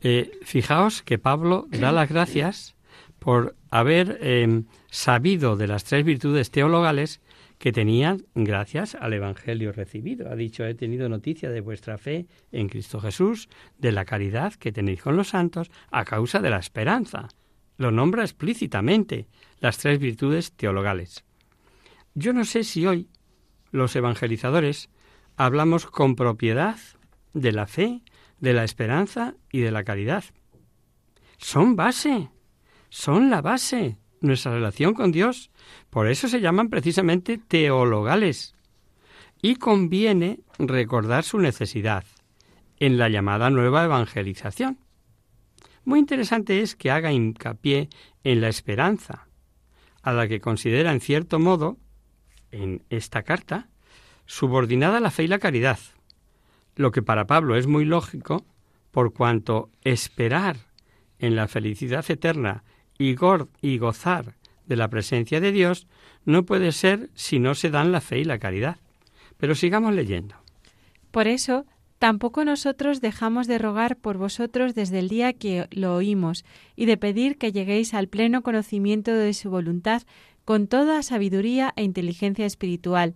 Eh, 0.00 0.38
fijaos 0.42 1.02
que 1.02 1.18
Pablo 1.18 1.66
da 1.70 1.92
las 1.92 2.08
gracias 2.08 2.76
por 3.18 3.56
haber 3.70 4.18
em, 4.22 4.64
sabido 4.90 5.56
de 5.56 5.66
las 5.66 5.84
tres 5.84 6.04
virtudes 6.04 6.50
teologales 6.50 7.20
que 7.58 7.72
tenían 7.72 8.24
gracias 8.34 8.94
al 8.94 9.12
Evangelio 9.12 9.72
recibido. 9.72 10.30
Ha 10.30 10.36
dicho, 10.36 10.64
he 10.64 10.74
tenido 10.74 11.08
noticia 11.08 11.50
de 11.50 11.60
vuestra 11.60 11.98
fe 11.98 12.26
en 12.52 12.68
Cristo 12.68 13.00
Jesús, 13.00 13.48
de 13.78 13.92
la 13.92 14.04
caridad 14.04 14.54
que 14.54 14.72
tenéis 14.72 15.02
con 15.02 15.16
los 15.16 15.28
santos, 15.28 15.70
a 15.90 16.04
causa 16.04 16.40
de 16.40 16.50
la 16.50 16.58
esperanza. 16.58 17.28
Lo 17.76 17.90
nombra 17.90 18.22
explícitamente 18.22 19.26
las 19.60 19.78
tres 19.78 19.98
virtudes 19.98 20.52
teologales. 20.52 21.24
Yo 22.14 22.32
no 22.32 22.44
sé 22.44 22.64
si 22.64 22.86
hoy 22.86 23.08
los 23.70 23.94
evangelizadores 23.96 24.88
hablamos 25.36 25.86
con 25.86 26.16
propiedad 26.16 26.76
de 27.34 27.52
la 27.52 27.66
fe, 27.66 28.02
de 28.40 28.52
la 28.52 28.64
esperanza 28.64 29.34
y 29.52 29.60
de 29.60 29.70
la 29.70 29.84
caridad. 29.84 30.24
Son 31.38 31.76
base, 31.76 32.30
son 32.88 33.30
la 33.30 33.42
base 33.42 33.98
nuestra 34.20 34.52
relación 34.52 34.94
con 34.94 35.12
Dios. 35.12 35.50
Por 35.90 36.08
eso 36.08 36.28
se 36.28 36.40
llaman 36.40 36.68
precisamente 36.68 37.38
teologales. 37.38 38.54
Y 39.40 39.56
conviene 39.56 40.40
recordar 40.58 41.24
su 41.24 41.38
necesidad 41.38 42.04
en 42.78 42.98
la 42.98 43.08
llamada 43.08 43.50
nueva 43.50 43.84
evangelización. 43.84 44.78
Muy 45.84 46.00
interesante 46.00 46.60
es 46.60 46.76
que 46.76 46.90
haga 46.90 47.12
hincapié 47.12 47.88
en 48.24 48.40
la 48.40 48.48
esperanza, 48.48 49.28
a 50.02 50.12
la 50.12 50.28
que 50.28 50.40
considera 50.40 50.92
en 50.92 51.00
cierto 51.00 51.38
modo, 51.38 51.78
en 52.50 52.82
esta 52.90 53.22
carta, 53.22 53.68
subordinada 54.26 55.00
la 55.00 55.10
fe 55.10 55.24
y 55.24 55.28
la 55.28 55.38
caridad, 55.38 55.78
lo 56.76 56.90
que 56.92 57.02
para 57.02 57.26
Pablo 57.26 57.56
es 57.56 57.66
muy 57.66 57.84
lógico, 57.84 58.44
por 58.90 59.12
cuanto 59.12 59.70
esperar 59.82 60.56
en 61.18 61.36
la 61.36 61.48
felicidad 61.48 62.04
eterna 62.10 62.64
y, 62.98 63.16
y 63.62 63.78
gozar 63.78 64.34
de 64.66 64.76
la 64.76 64.88
presencia 64.88 65.40
de 65.40 65.52
Dios 65.52 65.86
no 66.24 66.44
puede 66.44 66.72
ser 66.72 67.10
si 67.14 67.38
no 67.38 67.54
se 67.54 67.70
dan 67.70 67.92
la 67.92 68.00
fe 68.00 68.18
y 68.18 68.24
la 68.24 68.38
caridad. 68.38 68.76
Pero 69.38 69.54
sigamos 69.54 69.94
leyendo. 69.94 70.34
Por 71.10 71.26
eso, 71.26 71.64
tampoco 71.98 72.44
nosotros 72.44 73.00
dejamos 73.00 73.46
de 73.46 73.58
rogar 73.58 73.96
por 73.96 74.18
vosotros 74.18 74.74
desde 74.74 74.98
el 74.98 75.08
día 75.08 75.32
que 75.32 75.66
lo 75.70 75.94
oímos 75.94 76.44
y 76.76 76.86
de 76.86 76.96
pedir 76.96 77.38
que 77.38 77.52
lleguéis 77.52 77.94
al 77.94 78.08
pleno 78.08 78.42
conocimiento 78.42 79.14
de 79.14 79.32
su 79.32 79.48
voluntad 79.48 80.02
con 80.44 80.66
toda 80.66 81.02
sabiduría 81.02 81.72
e 81.76 81.82
inteligencia 81.82 82.46
espiritual, 82.46 83.14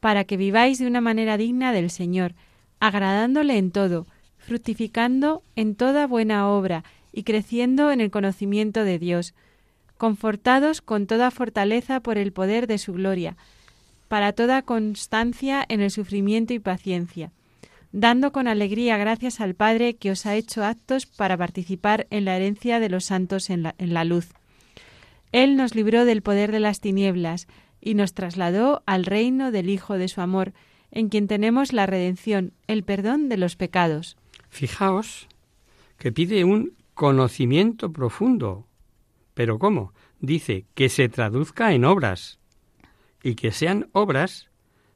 para 0.00 0.24
que 0.24 0.36
viváis 0.36 0.78
de 0.78 0.86
una 0.86 1.00
manera 1.00 1.36
digna 1.36 1.72
del 1.72 1.90
Señor, 1.90 2.34
agradándole 2.80 3.58
en 3.58 3.70
todo, 3.70 4.06
fructificando 4.36 5.42
en 5.56 5.74
toda 5.74 6.06
buena 6.06 6.48
obra 6.48 6.84
y 7.12 7.22
creciendo 7.22 7.90
en 7.90 8.00
el 8.00 8.10
conocimiento 8.10 8.84
de 8.84 8.98
Dios, 8.98 9.34
confortados 9.96 10.80
con 10.80 11.06
toda 11.06 11.30
fortaleza 11.30 12.00
por 12.00 12.18
el 12.18 12.32
poder 12.32 12.66
de 12.66 12.78
su 12.78 12.92
gloria, 12.92 13.36
para 14.08 14.32
toda 14.32 14.62
constancia 14.62 15.64
en 15.68 15.80
el 15.80 15.90
sufrimiento 15.90 16.54
y 16.54 16.58
paciencia, 16.58 17.32
dando 17.92 18.32
con 18.32 18.48
alegría 18.48 18.96
gracias 18.96 19.40
al 19.40 19.54
Padre 19.54 19.96
que 19.96 20.10
os 20.10 20.24
ha 20.26 20.34
hecho 20.34 20.64
actos 20.64 21.06
para 21.06 21.36
participar 21.36 22.06
en 22.10 22.24
la 22.24 22.36
herencia 22.36 22.80
de 22.80 22.88
los 22.88 23.04
santos 23.04 23.50
en 23.50 23.62
la, 23.62 24.04
luz. 24.04 24.30
Él 25.32 25.56
nos 25.56 25.74
libró 25.74 26.04
del 26.04 26.22
poder 26.22 26.52
de 26.52 26.60
las 26.60 26.80
tinieblas 26.80 27.48
y 27.80 27.94
nos 27.94 28.14
trasladó 28.14 28.82
al 28.86 29.04
reino 29.04 29.52
del 29.52 29.68
Hijo 29.68 29.98
de 29.98 30.08
su 30.08 30.20
amor, 30.20 30.52
en 30.90 31.10
quien 31.10 31.28
tenemos 31.28 31.74
la 31.74 31.86
redención, 31.86 32.52
el 32.66 32.82
perdón 32.82 33.28
de 33.28 33.36
los 33.36 33.56
pecados. 33.56 34.16
Fijaos 34.48 35.28
que 35.98 36.12
pide 36.12 36.44
un 36.44 36.77
conocimiento 36.98 37.92
profundo. 37.92 38.66
¿Pero 39.32 39.60
cómo? 39.60 39.94
Dice 40.18 40.66
que 40.74 40.88
se 40.88 41.08
traduzca 41.08 41.72
en 41.72 41.84
obras 41.84 42.40
y 43.22 43.36
que 43.36 43.52
sean 43.52 43.88
obras 43.92 44.50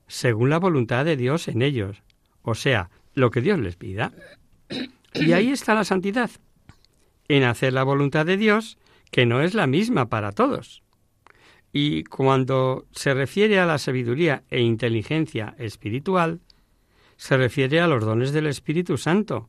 según 0.09 0.51
la 0.51 0.59
voluntad 0.59 1.05
de 1.05 1.17
Dios 1.17 1.47
en 1.47 1.63
ellos, 1.63 2.03
o 2.43 2.57
sea, 2.57 2.91
lo 3.15 3.31
que 3.31 3.41
Dios 3.41 3.61
les 3.61 3.77
pida. 3.77 4.13
Y 5.15 5.31
ahí 5.31 5.53
está 5.53 5.77
la 5.77 5.85
santidad, 5.85 6.29
en 7.29 7.45
hacer 7.45 7.73
la 7.73 7.85
voluntad 7.85 8.27
de 8.27 8.37
Dios, 8.37 8.79
que 9.13 9.25
no 9.25 9.41
es 9.41 9.55
la 9.55 9.69
misma 9.69 10.09
para 10.09 10.33
todos. 10.33 10.83
Y 11.73 12.03
cuando 12.03 12.85
se 12.91 13.15
refiere 13.15 13.61
a 13.61 13.67
la 13.67 13.79
sabiduría 13.79 14.43
e 14.51 14.61
inteligencia 14.61 15.55
espiritual, 15.57 16.41
se 17.17 17.37
refiere 17.37 17.81
a 17.81 17.87
los 17.87 18.05
dones 18.05 18.33
del 18.33 18.49
Espíritu 18.49 18.97
Santo, 18.99 19.49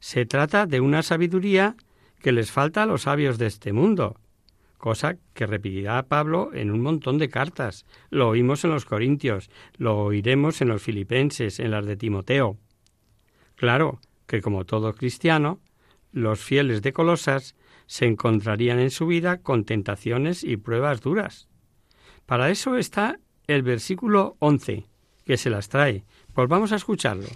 se 0.00 0.24
trata 0.24 0.66
de 0.66 0.80
una 0.80 1.02
sabiduría 1.02 1.76
que 2.20 2.32
les 2.32 2.50
falta 2.50 2.82
a 2.82 2.86
los 2.86 3.02
sabios 3.02 3.38
de 3.38 3.46
este 3.46 3.72
mundo, 3.72 4.18
cosa 4.78 5.18
que 5.34 5.46
repetirá 5.46 6.02
Pablo 6.08 6.50
en 6.54 6.70
un 6.70 6.80
montón 6.80 7.18
de 7.18 7.28
cartas. 7.28 7.84
Lo 8.08 8.28
oímos 8.28 8.64
en 8.64 8.70
los 8.70 8.86
Corintios, 8.86 9.50
lo 9.76 9.98
oiremos 9.98 10.62
en 10.62 10.68
los 10.68 10.82
Filipenses, 10.82 11.60
en 11.60 11.70
las 11.70 11.84
de 11.84 11.96
Timoteo. 11.96 12.58
Claro 13.56 14.00
que 14.26 14.40
como 14.40 14.64
todo 14.64 14.94
cristiano, 14.94 15.60
los 16.12 16.40
fieles 16.40 16.82
de 16.82 16.92
Colosas 16.92 17.54
se 17.86 18.06
encontrarían 18.06 18.78
en 18.78 18.90
su 18.90 19.06
vida 19.06 19.42
con 19.42 19.64
tentaciones 19.64 20.44
y 20.44 20.56
pruebas 20.56 21.02
duras. 21.02 21.48
Para 22.24 22.50
eso 22.50 22.76
está 22.76 23.18
el 23.46 23.62
versículo 23.62 24.36
11, 24.38 24.86
que 25.24 25.36
se 25.36 25.50
las 25.50 25.68
trae. 25.68 26.04
Pues 26.32 26.48
vamos 26.48 26.72
a 26.72 26.76
escucharlo 26.76 27.28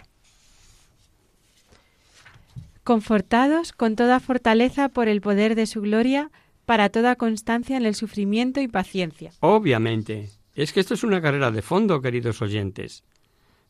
confortados 2.84 3.72
con 3.72 3.96
toda 3.96 4.20
fortaleza 4.20 4.88
por 4.90 5.08
el 5.08 5.20
poder 5.20 5.54
de 5.54 5.66
su 5.66 5.80
gloria, 5.80 6.30
para 6.66 6.90
toda 6.90 7.16
constancia 7.16 7.76
en 7.76 7.84
el 7.84 7.94
sufrimiento 7.94 8.60
y 8.60 8.68
paciencia. 8.68 9.32
Obviamente. 9.40 10.30
Es 10.54 10.72
que 10.72 10.80
esto 10.80 10.94
es 10.94 11.02
una 11.02 11.20
carrera 11.20 11.50
de 11.50 11.62
fondo, 11.62 12.00
queridos 12.00 12.40
oyentes. 12.40 13.02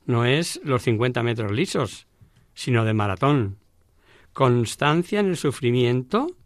No 0.04 0.26
es 0.26 0.60
los 0.64 0.82
50 0.82 1.22
metros 1.22 1.50
lisos, 1.50 2.06
sino 2.52 2.84
de 2.84 2.92
maratón. 2.92 3.56
Constancia 4.34 5.20
en 5.20 5.26
el 5.26 5.36
sufrimiento 5.36 6.36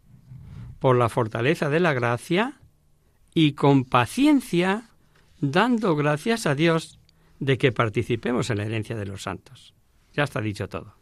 por 0.79 0.95
la 0.95 1.09
fortaleza 1.09 1.69
de 1.69 1.81
la 1.81 1.93
gracia 1.93 2.59
y 3.33 3.53
con 3.53 3.83
paciencia 3.83 4.89
dando 5.41 5.95
gracias 5.95 6.45
a 6.45 6.55
Dios 6.55 6.99
de 7.39 7.57
que 7.57 7.71
participemos 7.71 8.49
en 8.49 8.57
la 8.57 8.65
herencia 8.65 8.95
de 8.95 9.05
los 9.05 9.23
santos. 9.23 9.73
Ya 10.13 10.23
está 10.23 10.39
dicho 10.39 10.69
todo. 10.69 10.98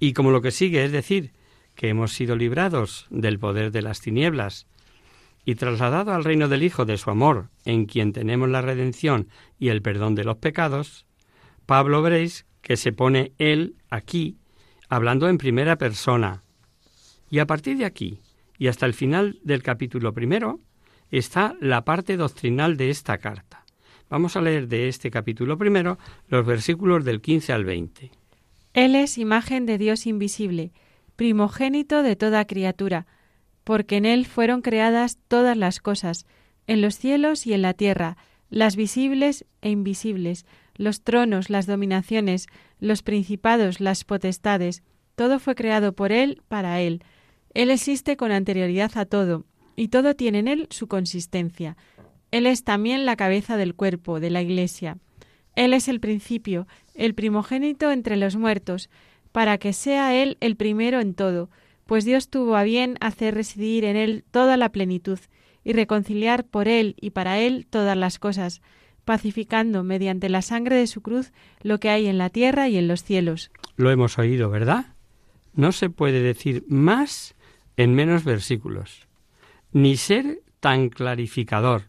Y 0.00 0.14
como 0.14 0.30
lo 0.30 0.40
que 0.40 0.50
sigue 0.50 0.82
es 0.82 0.90
decir 0.90 1.32
que 1.76 1.88
hemos 1.88 2.12
sido 2.12 2.34
librados 2.34 3.06
del 3.10 3.38
poder 3.38 3.70
de 3.70 3.82
las 3.82 4.00
tinieblas 4.00 4.66
y 5.44 5.54
trasladado 5.54 6.12
al 6.12 6.24
reino 6.24 6.48
del 6.48 6.62
Hijo 6.62 6.86
de 6.86 6.96
su 6.96 7.10
amor, 7.10 7.50
en 7.66 7.84
quien 7.84 8.12
tenemos 8.12 8.48
la 8.48 8.62
redención 8.62 9.28
y 9.58 9.68
el 9.68 9.82
perdón 9.82 10.14
de 10.14 10.24
los 10.24 10.38
pecados, 10.38 11.06
Pablo 11.66 12.02
veréis 12.02 12.46
que 12.62 12.76
se 12.76 12.92
pone 12.92 13.32
él 13.38 13.76
aquí, 13.90 14.38
hablando 14.88 15.28
en 15.28 15.38
primera 15.38 15.76
persona. 15.76 16.42
Y 17.30 17.38
a 17.38 17.46
partir 17.46 17.76
de 17.76 17.84
aquí 17.84 18.20
y 18.58 18.68
hasta 18.68 18.86
el 18.86 18.94
final 18.94 19.38
del 19.44 19.62
capítulo 19.62 20.12
primero 20.12 20.60
está 21.10 21.56
la 21.60 21.84
parte 21.84 22.16
doctrinal 22.16 22.76
de 22.76 22.90
esta 22.90 23.18
carta. 23.18 23.64
Vamos 24.08 24.36
a 24.36 24.40
leer 24.40 24.66
de 24.66 24.88
este 24.88 25.10
capítulo 25.10 25.56
primero 25.58 25.98
los 26.28 26.44
versículos 26.44 27.04
del 27.04 27.20
15 27.20 27.52
al 27.52 27.64
20. 27.64 28.19
Él 28.72 28.94
es 28.94 29.18
imagen 29.18 29.66
de 29.66 29.78
Dios 29.78 30.06
invisible, 30.06 30.72
primogénito 31.16 32.02
de 32.02 32.16
toda 32.16 32.46
criatura, 32.46 33.06
porque 33.64 33.96
en 33.96 34.04
Él 34.04 34.26
fueron 34.26 34.62
creadas 34.62 35.18
todas 35.28 35.56
las 35.56 35.80
cosas, 35.80 36.24
en 36.66 36.80
los 36.80 36.94
cielos 36.96 37.46
y 37.46 37.52
en 37.52 37.62
la 37.62 37.74
tierra, 37.74 38.16
las 38.48 38.76
visibles 38.76 39.44
e 39.60 39.70
invisibles, 39.70 40.46
los 40.76 41.02
tronos, 41.02 41.50
las 41.50 41.66
dominaciones, 41.66 42.46
los 42.78 43.02
principados, 43.02 43.80
las 43.80 44.04
potestades, 44.04 44.82
todo 45.14 45.38
fue 45.38 45.54
creado 45.54 45.92
por 45.92 46.12
Él 46.12 46.42
para 46.48 46.80
Él. 46.80 47.02
Él 47.54 47.70
existe 47.70 48.16
con 48.16 48.32
anterioridad 48.32 48.92
a 48.96 49.04
todo, 49.04 49.44
y 49.76 49.88
todo 49.88 50.14
tiene 50.14 50.38
en 50.38 50.48
Él 50.48 50.66
su 50.70 50.88
consistencia. 50.88 51.76
Él 52.30 52.46
es 52.46 52.64
también 52.64 53.04
la 53.04 53.16
cabeza 53.16 53.56
del 53.56 53.74
cuerpo, 53.74 54.20
de 54.20 54.30
la 54.30 54.42
Iglesia. 54.42 54.98
Él 55.56 55.74
es 55.74 55.88
el 55.88 56.00
principio, 56.00 56.66
el 56.94 57.14
primogénito 57.14 57.90
entre 57.90 58.16
los 58.16 58.36
muertos, 58.36 58.90
para 59.32 59.58
que 59.58 59.72
sea 59.72 60.14
Él 60.14 60.36
el 60.40 60.56
primero 60.56 61.00
en 61.00 61.14
todo, 61.14 61.50
pues 61.86 62.04
Dios 62.04 62.28
tuvo 62.28 62.56
a 62.56 62.62
bien 62.62 62.96
hacer 63.00 63.34
residir 63.34 63.84
en 63.84 63.96
Él 63.96 64.24
toda 64.30 64.56
la 64.56 64.70
plenitud, 64.70 65.18
y 65.64 65.72
reconciliar 65.72 66.44
por 66.44 66.68
Él 66.68 66.96
y 67.00 67.10
para 67.10 67.38
Él 67.38 67.66
todas 67.68 67.96
las 67.96 68.18
cosas, 68.18 68.62
pacificando 69.04 69.82
mediante 69.82 70.28
la 70.28 70.42
sangre 70.42 70.76
de 70.76 70.86
su 70.86 71.00
cruz 71.00 71.32
lo 71.62 71.78
que 71.78 71.90
hay 71.90 72.06
en 72.06 72.18
la 72.18 72.30
tierra 72.30 72.68
y 72.68 72.76
en 72.76 72.88
los 72.88 73.02
cielos. 73.02 73.50
Lo 73.76 73.90
hemos 73.90 74.18
oído, 74.18 74.50
¿verdad? 74.50 74.94
No 75.54 75.72
se 75.72 75.90
puede 75.90 76.22
decir 76.22 76.64
más 76.68 77.34
en 77.76 77.94
menos 77.94 78.24
versículos, 78.24 79.08
ni 79.72 79.96
ser 79.96 80.42
tan 80.60 80.90
clarificador. 80.90 81.84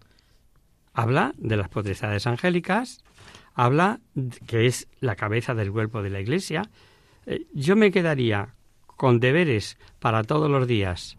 Habla 0.94 1.34
de 1.38 1.58
las 1.58 1.70
potestades 1.70 2.28
angélicas, 2.28 3.04
habla 3.54 4.00
que 4.48 4.66
es 4.66 4.88
la 5.00 5.16
cabeza 5.16 5.54
del 5.56 5.72
cuerpo 5.72 6.02
de 6.02 6.10
la 6.10 6.20
Iglesia. 6.20 6.70
Eh, 7.26 7.46
yo 7.54 7.76
me 7.76 7.92
quedaría 7.92 8.56
con 8.86 9.20
deberes 9.20 9.78
para 10.00 10.24
todos 10.24 10.50
los 10.50 10.68
días. 10.68 11.18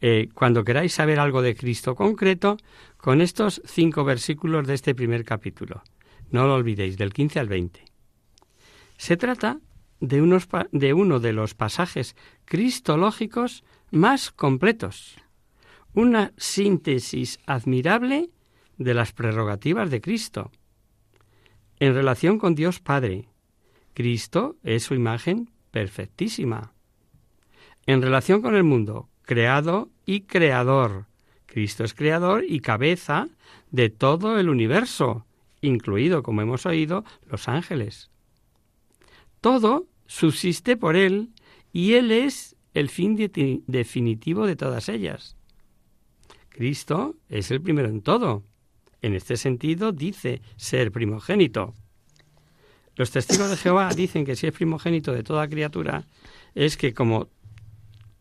Eh, 0.00 0.28
cuando 0.34 0.64
queráis 0.64 0.92
saber 0.92 1.18
algo 1.18 1.42
de 1.42 1.56
Cristo 1.56 1.94
concreto, 1.94 2.56
con 2.96 3.20
estos 3.20 3.62
cinco 3.64 4.04
versículos 4.04 4.66
de 4.66 4.74
este 4.74 4.94
primer 4.94 5.24
capítulo. 5.24 5.82
No 6.30 6.46
lo 6.46 6.54
olvidéis, 6.54 6.96
del 6.96 7.12
15 7.12 7.40
al 7.40 7.48
20. 7.48 7.84
Se 8.96 9.16
trata 9.16 9.60
de, 10.00 10.20
unos, 10.22 10.48
de 10.72 10.94
uno 10.94 11.20
de 11.20 11.32
los 11.32 11.54
pasajes 11.54 12.16
cristológicos 12.44 13.64
más 13.90 14.30
completos, 14.30 15.16
una 15.92 16.32
síntesis 16.36 17.38
admirable 17.46 18.30
de 18.78 18.94
las 18.94 19.12
prerrogativas 19.12 19.90
de 19.90 20.00
Cristo 20.00 20.50
en 21.80 21.94
relación 21.94 22.38
con 22.38 22.54
Dios 22.54 22.80
Padre. 22.80 23.28
Cristo 23.94 24.56
es 24.62 24.82
su 24.84 24.94
imagen 24.94 25.50
perfectísima. 25.70 26.72
En 27.86 28.02
relación 28.02 28.42
con 28.42 28.54
el 28.54 28.64
mundo, 28.64 29.08
creado 29.22 29.90
y 30.06 30.22
creador. 30.22 31.06
Cristo 31.46 31.84
es 31.84 31.94
creador 31.94 32.44
y 32.44 32.60
cabeza 32.60 33.28
de 33.70 33.90
todo 33.90 34.38
el 34.38 34.48
universo, 34.48 35.26
incluido, 35.60 36.22
como 36.22 36.42
hemos 36.42 36.66
oído, 36.66 37.04
los 37.26 37.48
ángeles. 37.48 38.10
Todo 39.40 39.86
subsiste 40.06 40.76
por 40.76 40.96
Él 40.96 41.30
y 41.72 41.94
Él 41.94 42.10
es 42.10 42.56
el 42.72 42.88
fin 42.88 43.16
definitivo 43.66 44.46
de 44.46 44.56
todas 44.56 44.88
ellas. 44.88 45.36
Cristo 46.48 47.16
es 47.28 47.50
el 47.50 47.60
primero 47.60 47.88
en 47.88 48.00
todo. 48.00 48.42
En 49.04 49.14
este 49.14 49.36
sentido 49.36 49.92
dice 49.92 50.40
ser 50.56 50.90
primogénito. 50.90 51.74
Los 52.96 53.10
testigos 53.10 53.50
de 53.50 53.58
Jehová 53.58 53.90
dicen 53.94 54.24
que 54.24 54.34
si 54.34 54.46
es 54.46 54.52
primogénito 54.54 55.12
de 55.12 55.22
toda 55.22 55.46
criatura, 55.46 56.06
es 56.54 56.78
que 56.78 56.94
como 56.94 57.28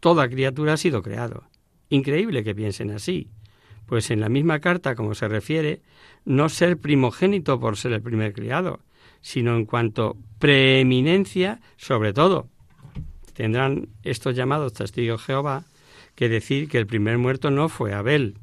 toda 0.02 0.28
criatura 0.28 0.74
ha 0.74 0.78
sido 0.78 1.02
creado. 1.02 1.46
Increíble 1.88 2.44
que 2.44 2.54
piensen 2.54 2.92
así, 2.92 3.30
pues 3.86 4.12
en 4.12 4.20
la 4.20 4.28
misma 4.28 4.60
carta, 4.60 4.94
como 4.96 5.16
se 5.16 5.30
refiere, 5.30 5.82
no 6.26 6.50
ser 6.50 6.78
primogénito 6.78 7.62
por 7.62 7.78
ser 7.78 7.94
el 7.94 8.02
primer 8.02 8.34
criado, 8.34 8.82
sino 9.22 9.56
en 9.56 9.66
cuanto 9.66 10.18
preeminencia 10.38 11.62
sobre 11.78 12.12
todo. 12.12 12.50
Tendrán 13.32 13.88
estos 14.04 14.36
llamados 14.36 14.74
testigos 14.74 15.22
de 15.22 15.28
Jehová 15.28 15.64
que 16.16 16.28
decir 16.28 16.68
que 16.68 16.78
el 16.78 16.88
primer 16.88 17.20
muerto 17.20 17.52
no 17.52 17.70
fue 17.70 17.94
Abel, 17.94 18.36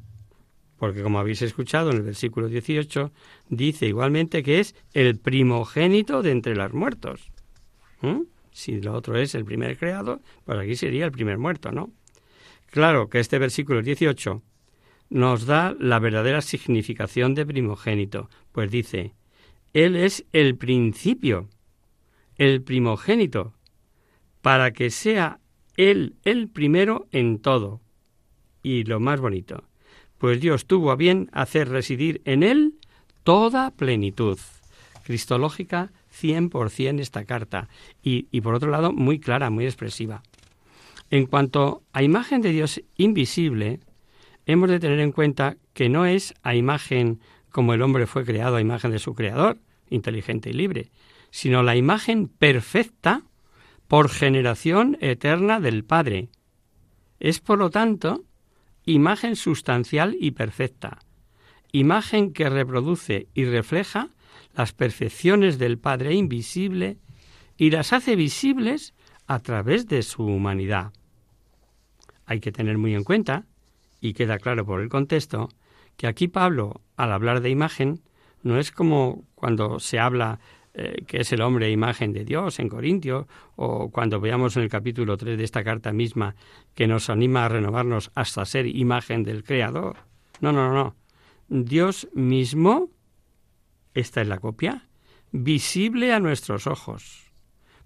porque 0.80 1.02
como 1.02 1.18
habéis 1.18 1.42
escuchado 1.42 1.90
en 1.90 1.98
el 1.98 2.02
versículo 2.02 2.48
18, 2.48 3.12
dice 3.50 3.86
igualmente 3.86 4.42
que 4.42 4.60
es 4.60 4.74
el 4.94 5.18
primogénito 5.18 6.22
de 6.22 6.30
entre 6.30 6.56
los 6.56 6.72
muertos. 6.72 7.30
¿Mm? 8.00 8.22
Si 8.50 8.80
lo 8.80 8.94
otro 8.94 9.18
es 9.18 9.34
el 9.34 9.44
primer 9.44 9.76
creado, 9.76 10.22
pues 10.46 10.58
aquí 10.58 10.76
sería 10.76 11.04
el 11.04 11.12
primer 11.12 11.36
muerto, 11.36 11.70
¿no? 11.70 11.92
Claro 12.70 13.10
que 13.10 13.20
este 13.20 13.38
versículo 13.38 13.82
18 13.82 14.42
nos 15.10 15.44
da 15.44 15.76
la 15.78 15.98
verdadera 15.98 16.40
significación 16.40 17.34
de 17.34 17.44
primogénito, 17.44 18.30
pues 18.50 18.70
dice, 18.70 19.12
Él 19.74 19.96
es 19.96 20.24
el 20.32 20.56
principio, 20.56 21.50
el 22.36 22.62
primogénito, 22.62 23.52
para 24.40 24.70
que 24.70 24.88
sea 24.88 25.40
Él 25.76 26.14
el 26.24 26.48
primero 26.48 27.06
en 27.12 27.38
todo. 27.38 27.82
Y 28.62 28.84
lo 28.84 28.98
más 28.98 29.20
bonito, 29.20 29.64
pues 30.20 30.38
Dios 30.38 30.66
tuvo 30.66 30.90
a 30.90 30.96
bien 30.96 31.30
hacer 31.32 31.70
residir 31.70 32.20
en 32.26 32.42
él 32.42 32.74
toda 33.24 33.70
plenitud. 33.70 34.38
Cristológica 35.02 35.90
100% 36.20 37.00
esta 37.00 37.24
carta 37.24 37.68
y, 38.02 38.28
y 38.30 38.42
por 38.42 38.54
otro 38.54 38.70
lado 38.70 38.92
muy 38.92 39.18
clara, 39.18 39.48
muy 39.48 39.64
expresiva. 39.64 40.22
En 41.10 41.24
cuanto 41.24 41.82
a 41.94 42.02
imagen 42.02 42.42
de 42.42 42.50
Dios 42.50 42.82
invisible, 42.98 43.80
hemos 44.44 44.68
de 44.68 44.78
tener 44.78 45.00
en 45.00 45.10
cuenta 45.10 45.56
que 45.72 45.88
no 45.88 46.04
es 46.04 46.34
a 46.42 46.54
imagen 46.54 47.20
como 47.50 47.72
el 47.72 47.80
hombre 47.80 48.06
fue 48.06 48.26
creado 48.26 48.56
a 48.56 48.60
imagen 48.60 48.90
de 48.90 48.98
su 48.98 49.14
creador, 49.14 49.56
inteligente 49.88 50.50
y 50.50 50.52
libre, 50.52 50.90
sino 51.30 51.62
la 51.62 51.76
imagen 51.76 52.28
perfecta 52.28 53.22
por 53.88 54.10
generación 54.10 54.98
eterna 55.00 55.60
del 55.60 55.82
Padre. 55.82 56.28
Es, 57.20 57.40
por 57.40 57.58
lo 57.58 57.70
tanto, 57.70 58.22
imagen 58.84 59.36
sustancial 59.36 60.16
y 60.18 60.32
perfecta, 60.32 60.98
imagen 61.72 62.32
que 62.32 62.48
reproduce 62.48 63.28
y 63.34 63.44
refleja 63.44 64.08
las 64.54 64.72
perfecciones 64.72 65.58
del 65.58 65.78
Padre 65.78 66.14
invisible 66.14 66.98
y 67.56 67.70
las 67.70 67.92
hace 67.92 68.16
visibles 68.16 68.94
a 69.26 69.38
través 69.40 69.86
de 69.86 70.02
su 70.02 70.24
humanidad. 70.24 70.92
Hay 72.26 72.40
que 72.40 72.52
tener 72.52 72.78
muy 72.78 72.94
en 72.94 73.04
cuenta, 73.04 73.46
y 74.00 74.14
queda 74.14 74.38
claro 74.38 74.64
por 74.64 74.80
el 74.80 74.88
contexto, 74.88 75.50
que 75.96 76.06
aquí 76.06 76.28
Pablo, 76.28 76.80
al 76.96 77.12
hablar 77.12 77.40
de 77.40 77.50
imagen, 77.50 78.00
no 78.42 78.58
es 78.58 78.72
como 78.72 79.24
cuando 79.34 79.78
se 79.80 79.98
habla 79.98 80.40
eh, 80.74 81.04
que 81.06 81.18
es 81.20 81.32
el 81.32 81.42
hombre 81.42 81.70
imagen 81.70 82.12
de 82.12 82.24
Dios 82.24 82.58
en 82.58 82.68
Corintios, 82.68 83.26
o 83.56 83.90
cuando 83.90 84.20
veamos 84.20 84.56
en 84.56 84.62
el 84.62 84.68
capítulo 84.68 85.16
3 85.16 85.36
de 85.36 85.44
esta 85.44 85.64
carta 85.64 85.92
misma 85.92 86.36
que 86.74 86.86
nos 86.86 87.10
anima 87.10 87.44
a 87.44 87.48
renovarnos 87.48 88.10
hasta 88.14 88.44
ser 88.44 88.66
imagen 88.66 89.22
del 89.24 89.42
Creador. 89.44 89.96
No, 90.40 90.52
no, 90.52 90.72
no. 90.72 90.94
Dios 91.48 92.08
mismo, 92.14 92.90
esta 93.94 94.20
es 94.20 94.28
la 94.28 94.38
copia, 94.38 94.88
visible 95.32 96.12
a 96.12 96.20
nuestros 96.20 96.66
ojos, 96.66 97.32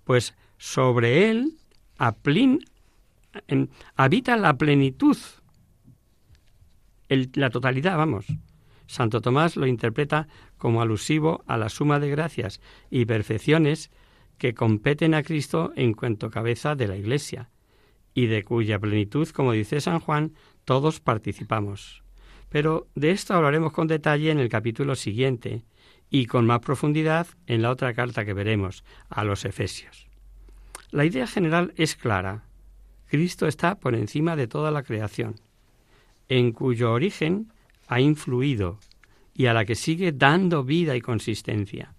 pues 0.04 0.34
sobre 0.58 1.30
él 1.30 1.56
habita 3.96 4.36
la 4.36 4.56
plenitud 4.56 5.16
la 7.08 7.50
totalidad, 7.50 7.96
vamos. 7.96 8.26
Santo 8.86 9.20
Tomás 9.20 9.56
lo 9.56 9.66
interpreta 9.66 10.28
como 10.58 10.82
alusivo 10.82 11.42
a 11.46 11.56
la 11.56 11.68
suma 11.68 12.00
de 12.00 12.10
gracias 12.10 12.60
y 12.90 13.04
perfecciones 13.04 13.90
que 14.38 14.54
competen 14.54 15.14
a 15.14 15.22
Cristo 15.22 15.72
en 15.76 15.94
cuanto 15.94 16.30
cabeza 16.30 16.74
de 16.74 16.88
la 16.88 16.96
Iglesia, 16.96 17.50
y 18.14 18.26
de 18.26 18.44
cuya 18.44 18.78
plenitud, 18.78 19.28
como 19.28 19.52
dice 19.52 19.80
San 19.80 20.00
Juan, 20.00 20.32
todos 20.64 21.00
participamos. 21.00 22.02
Pero 22.48 22.86
de 22.94 23.10
esto 23.10 23.34
hablaremos 23.34 23.72
con 23.72 23.88
detalle 23.88 24.30
en 24.30 24.38
el 24.38 24.48
capítulo 24.48 24.94
siguiente 24.94 25.64
y 26.10 26.26
con 26.26 26.46
más 26.46 26.60
profundidad 26.60 27.26
en 27.46 27.62
la 27.62 27.70
otra 27.70 27.92
carta 27.94 28.24
que 28.24 28.34
veremos, 28.34 28.84
a 29.08 29.24
los 29.24 29.44
Efesios. 29.44 30.06
La 30.90 31.04
idea 31.04 31.26
general 31.26 31.74
es 31.76 31.96
clara. 31.96 32.44
Cristo 33.06 33.48
está 33.48 33.74
por 33.74 33.96
encima 33.96 34.36
de 34.36 34.46
toda 34.46 34.70
la 34.70 34.84
creación, 34.84 35.34
en 36.28 36.52
cuyo 36.52 36.92
origen 36.92 37.52
ha 37.88 38.00
influido 38.00 38.78
y 39.34 39.46
a 39.46 39.54
la 39.54 39.64
que 39.64 39.74
sigue 39.74 40.12
dando 40.12 40.64
vida 40.64 40.96
y 40.96 41.00
consistencia. 41.00 41.94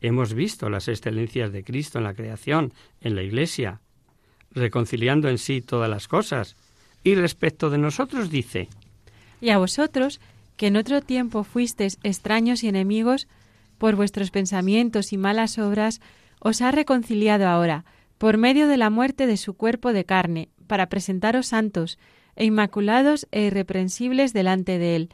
Hemos 0.00 0.34
visto 0.34 0.70
las 0.70 0.86
excelencias 0.86 1.50
de 1.52 1.64
Cristo 1.64 1.98
en 1.98 2.04
la 2.04 2.14
creación, 2.14 2.72
en 3.00 3.16
la 3.16 3.22
Iglesia, 3.22 3.80
reconciliando 4.52 5.28
en 5.28 5.38
sí 5.38 5.60
todas 5.60 5.90
las 5.90 6.06
cosas. 6.06 6.56
Y 7.02 7.14
respecto 7.14 7.70
de 7.70 7.78
nosotros 7.78 8.30
dice, 8.30 8.68
Y 9.40 9.50
a 9.50 9.58
vosotros, 9.58 10.20
que 10.56 10.68
en 10.68 10.76
otro 10.76 11.00
tiempo 11.00 11.42
fuisteis 11.42 11.98
extraños 12.02 12.62
y 12.62 12.68
enemigos, 12.68 13.26
por 13.78 13.96
vuestros 13.96 14.30
pensamientos 14.30 15.12
y 15.12 15.16
malas 15.16 15.58
obras, 15.58 16.00
os 16.40 16.60
ha 16.62 16.70
reconciliado 16.70 17.48
ahora, 17.48 17.84
por 18.18 18.36
medio 18.36 18.68
de 18.68 18.76
la 18.76 18.90
muerte 18.90 19.26
de 19.26 19.36
su 19.36 19.54
cuerpo 19.54 19.92
de 19.92 20.04
carne, 20.04 20.48
para 20.66 20.88
presentaros 20.88 21.46
santos, 21.46 21.98
e 22.36 22.44
inmaculados 22.44 23.26
e 23.32 23.42
irreprensibles 23.42 24.32
delante 24.32 24.78
de 24.78 24.96
él, 24.96 25.08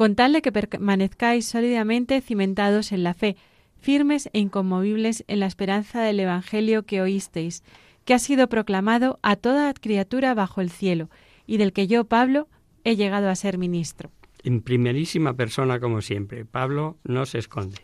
con 0.00 0.14
tal 0.14 0.32
de 0.32 0.40
que 0.40 0.50
permanezcáis 0.50 1.44
sólidamente 1.44 2.22
cimentados 2.22 2.90
en 2.90 3.02
la 3.02 3.12
fe, 3.12 3.36
firmes 3.76 4.30
e 4.32 4.38
inconmovibles 4.38 5.24
en 5.28 5.40
la 5.40 5.46
esperanza 5.46 6.00
del 6.00 6.20
Evangelio 6.20 6.84
que 6.84 7.02
oísteis, 7.02 7.62
que 8.06 8.14
ha 8.14 8.18
sido 8.18 8.48
proclamado 8.48 9.18
a 9.20 9.36
toda 9.36 9.74
criatura 9.74 10.32
bajo 10.32 10.62
el 10.62 10.70
cielo, 10.70 11.10
y 11.46 11.58
del 11.58 11.74
que 11.74 11.86
yo, 11.86 12.06
Pablo, 12.06 12.48
he 12.82 12.96
llegado 12.96 13.28
a 13.28 13.34
ser 13.34 13.58
ministro. 13.58 14.10
En 14.42 14.62
primerísima 14.62 15.34
persona, 15.34 15.80
como 15.80 16.00
siempre, 16.00 16.46
Pablo 16.46 16.96
no 17.04 17.26
se 17.26 17.36
esconde. 17.36 17.82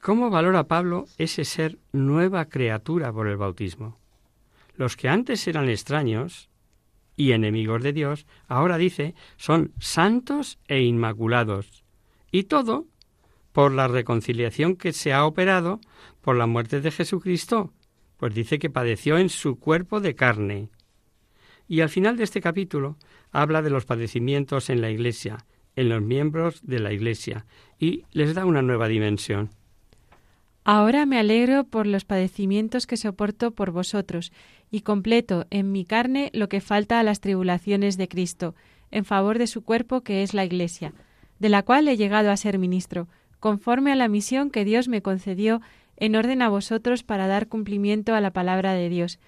¿Cómo 0.00 0.30
valora 0.30 0.68
Pablo 0.68 1.04
ese 1.18 1.44
ser 1.44 1.78
nueva 1.92 2.46
criatura 2.46 3.12
por 3.12 3.28
el 3.28 3.36
bautismo? 3.36 3.98
Los 4.74 4.96
que 4.96 5.10
antes 5.10 5.46
eran 5.46 5.68
extraños 5.68 6.48
y 7.16 7.32
enemigos 7.32 7.82
de 7.82 7.92
Dios, 7.92 8.26
ahora 8.46 8.76
dice, 8.76 9.14
son 9.36 9.72
santos 9.78 10.58
e 10.68 10.82
inmaculados. 10.82 11.84
Y 12.30 12.44
todo 12.44 12.86
por 13.52 13.72
la 13.72 13.88
reconciliación 13.88 14.76
que 14.76 14.92
se 14.92 15.12
ha 15.12 15.24
operado 15.24 15.80
por 16.20 16.36
la 16.36 16.46
muerte 16.46 16.80
de 16.80 16.90
Jesucristo, 16.90 17.72
pues 18.18 18.34
dice 18.34 18.58
que 18.58 18.70
padeció 18.70 19.18
en 19.18 19.30
su 19.30 19.58
cuerpo 19.58 20.00
de 20.00 20.14
carne. 20.14 20.68
Y 21.66 21.80
al 21.80 21.88
final 21.88 22.16
de 22.16 22.24
este 22.24 22.40
capítulo 22.40 22.96
habla 23.32 23.62
de 23.62 23.70
los 23.70 23.86
padecimientos 23.86 24.70
en 24.70 24.80
la 24.80 24.90
Iglesia, 24.90 25.46
en 25.74 25.88
los 25.88 26.02
miembros 26.02 26.60
de 26.62 26.80
la 26.80 26.92
Iglesia, 26.92 27.46
y 27.78 28.04
les 28.12 28.34
da 28.34 28.44
una 28.44 28.62
nueva 28.62 28.88
dimensión. 28.88 29.50
Ahora 30.68 31.06
me 31.06 31.16
alegro 31.16 31.62
por 31.62 31.86
los 31.86 32.04
padecimientos 32.04 32.88
que 32.88 32.96
soporto 32.96 33.52
por 33.52 33.70
vosotros, 33.70 34.32
y 34.68 34.80
completo 34.80 35.46
en 35.50 35.70
mi 35.70 35.84
carne 35.84 36.28
lo 36.34 36.48
que 36.48 36.60
falta 36.60 36.98
a 36.98 37.04
las 37.04 37.20
tribulaciones 37.20 37.96
de 37.96 38.08
Cristo, 38.08 38.56
en 38.90 39.04
favor 39.04 39.38
de 39.38 39.46
su 39.46 39.62
cuerpo 39.62 40.00
que 40.00 40.24
es 40.24 40.34
la 40.34 40.44
Iglesia, 40.44 40.92
de 41.38 41.50
la 41.50 41.62
cual 41.62 41.86
he 41.86 41.96
llegado 41.96 42.32
a 42.32 42.36
ser 42.36 42.58
ministro, 42.58 43.06
conforme 43.38 43.92
a 43.92 43.94
la 43.94 44.08
misión 44.08 44.50
que 44.50 44.64
Dios 44.64 44.88
me 44.88 45.02
concedió 45.02 45.60
en 45.98 46.16
orden 46.16 46.42
a 46.42 46.48
vosotros 46.48 47.04
para 47.04 47.28
dar 47.28 47.46
cumplimiento 47.46 48.16
a 48.16 48.20
la 48.20 48.32
palabra 48.32 48.72
de 48.72 48.88
Dios, 48.88 49.20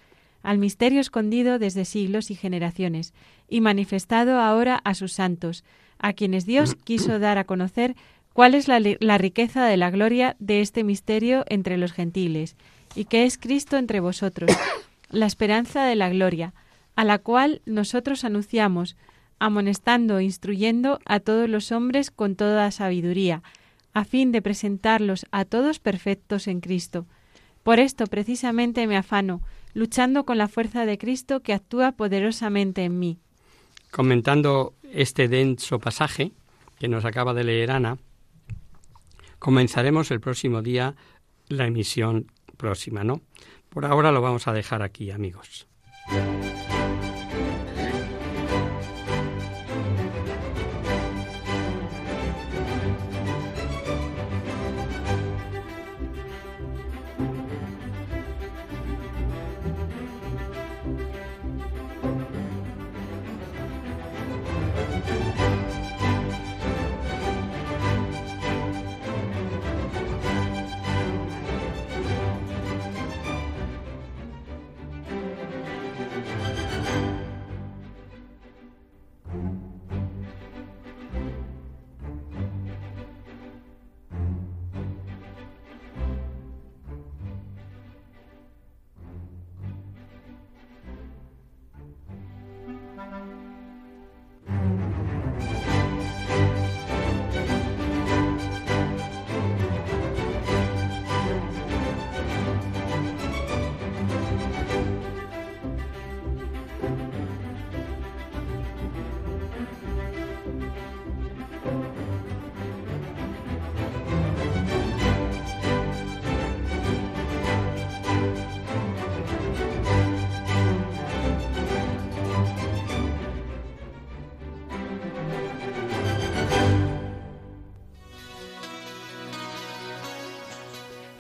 al 0.43 0.59
misterio 0.59 0.99
escondido 0.99 1.61
desde 1.61 1.84
siglos 1.84 2.32
y 2.32 2.34
generaciones, 2.34 3.14
y 3.49 3.61
manifestado 3.61 4.41
ahora 4.41 4.80
a 4.82 4.93
sus 4.95 5.12
santos, 5.12 5.62
a 6.01 6.14
quienes 6.14 6.47
Dios 6.47 6.74
quiso 6.74 7.20
dar 7.20 7.39
a 7.39 7.45
conocer 7.45 7.95
cuál 8.39 8.55
es 8.55 8.68
la, 8.68 9.18
riqueza 9.18 9.66
de 9.66 9.76
la 9.76 9.91
gloria 9.91 10.36
de 10.39 10.61
este 10.61 10.84
misterio 10.84 11.45
entre 11.49 11.76
los 11.76 11.91
gentiles, 11.91 12.55
y 12.95 13.07
que 13.07 13.24
es 13.24 13.36
Cristo 13.36 13.76
entre 13.76 13.99
vosotros, 13.99 14.49
la 15.11 15.26
esperanza 15.26 15.84
de 15.86 15.97
la 15.97 16.09
gloria, 16.09 16.55
a 16.95 17.03
la 17.03 17.18
cual 17.18 17.62
nosotros 17.66 18.22
anunciamos, 18.22 18.97
amonestando 19.41 20.18
e 20.18 20.22
instruyendo 20.22 21.01
a 21.05 21.18
todos 21.18 21.49
los 21.49 21.72
hombres 21.72 22.12
con 22.12 22.36
toda 22.36 22.70
sabiduría, 22.70 23.43
a 23.93 24.05
fin 24.05 24.30
de 24.30 24.41
presentarlos 24.41 25.26
a 25.32 25.45
todos 25.45 25.80
perfectos 25.80 26.47
en 26.47 26.61
Cristo. 26.61 27.07
Por 27.64 27.80
esto 27.80 28.07
precisamente 28.07 28.86
me 28.86 28.97
afano, 28.97 29.41
luchando 29.74 30.24
con 30.24 30.39
la 30.39 30.47
fuerza 30.47 30.86
de 30.86 30.97
Cristo 30.97 31.41
que 31.41 31.55
actúa 31.55 31.91
poderosamente 31.91 32.84
en 32.84 33.01
mí. 33.01 33.18
Comentando 33.91 34.74
este 34.93 35.26
denso 35.26 35.80
pasaje 35.80 36.30
que 36.78 36.86
nos 36.86 37.05
acaba 37.05 37.34
de 37.34 37.43
leer 37.43 37.72
Ana, 37.72 37.99
comenzaremos 39.39 40.11
el 40.11 40.20
próximo 40.20 40.62
día 40.62 40.95
la 41.49 41.66
emisión 41.66 42.30
próxima, 42.57 43.05
¿no? 43.05 43.22
Por 43.68 43.84
ahora 43.84 44.12
lo 44.12 44.20
vamos 44.20 44.49
a 44.49 44.53
dejar 44.53 44.82
aquí, 44.82 45.11
amigos. 45.11 45.66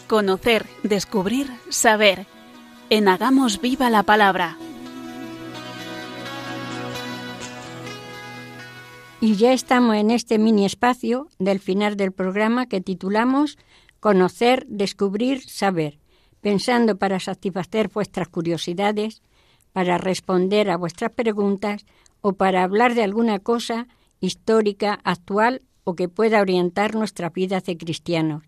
Conocer, 0.08 0.64
descubrir, 0.82 1.50
saber. 1.68 2.26
En 2.88 3.08
Hagamos 3.08 3.60
Viva 3.60 3.90
la 3.90 4.04
Palabra. 4.04 4.56
Y 9.20 9.34
ya 9.34 9.52
estamos 9.52 9.96
en 9.96 10.10
este 10.10 10.38
mini 10.38 10.64
espacio 10.64 11.28
del 11.38 11.60
final 11.60 11.98
del 11.98 12.12
programa 12.12 12.64
que 12.64 12.80
titulamos 12.80 13.58
Conocer, 14.00 14.64
descubrir, 14.66 15.42
saber, 15.42 15.98
pensando 16.40 16.96
para 16.96 17.20
satisfacer 17.20 17.90
vuestras 17.92 18.28
curiosidades, 18.28 19.20
para 19.74 19.98
responder 19.98 20.70
a 20.70 20.78
vuestras 20.78 21.12
preguntas 21.12 21.84
o 22.22 22.32
para 22.32 22.64
hablar 22.64 22.94
de 22.94 23.02
alguna 23.02 23.40
cosa 23.40 23.88
histórica, 24.20 25.00
actual 25.04 25.60
o 25.84 25.94
que 25.94 26.08
pueda 26.08 26.40
orientar 26.40 26.94
nuestras 26.94 27.30
vidas 27.30 27.64
de 27.64 27.76
cristianos 27.76 28.47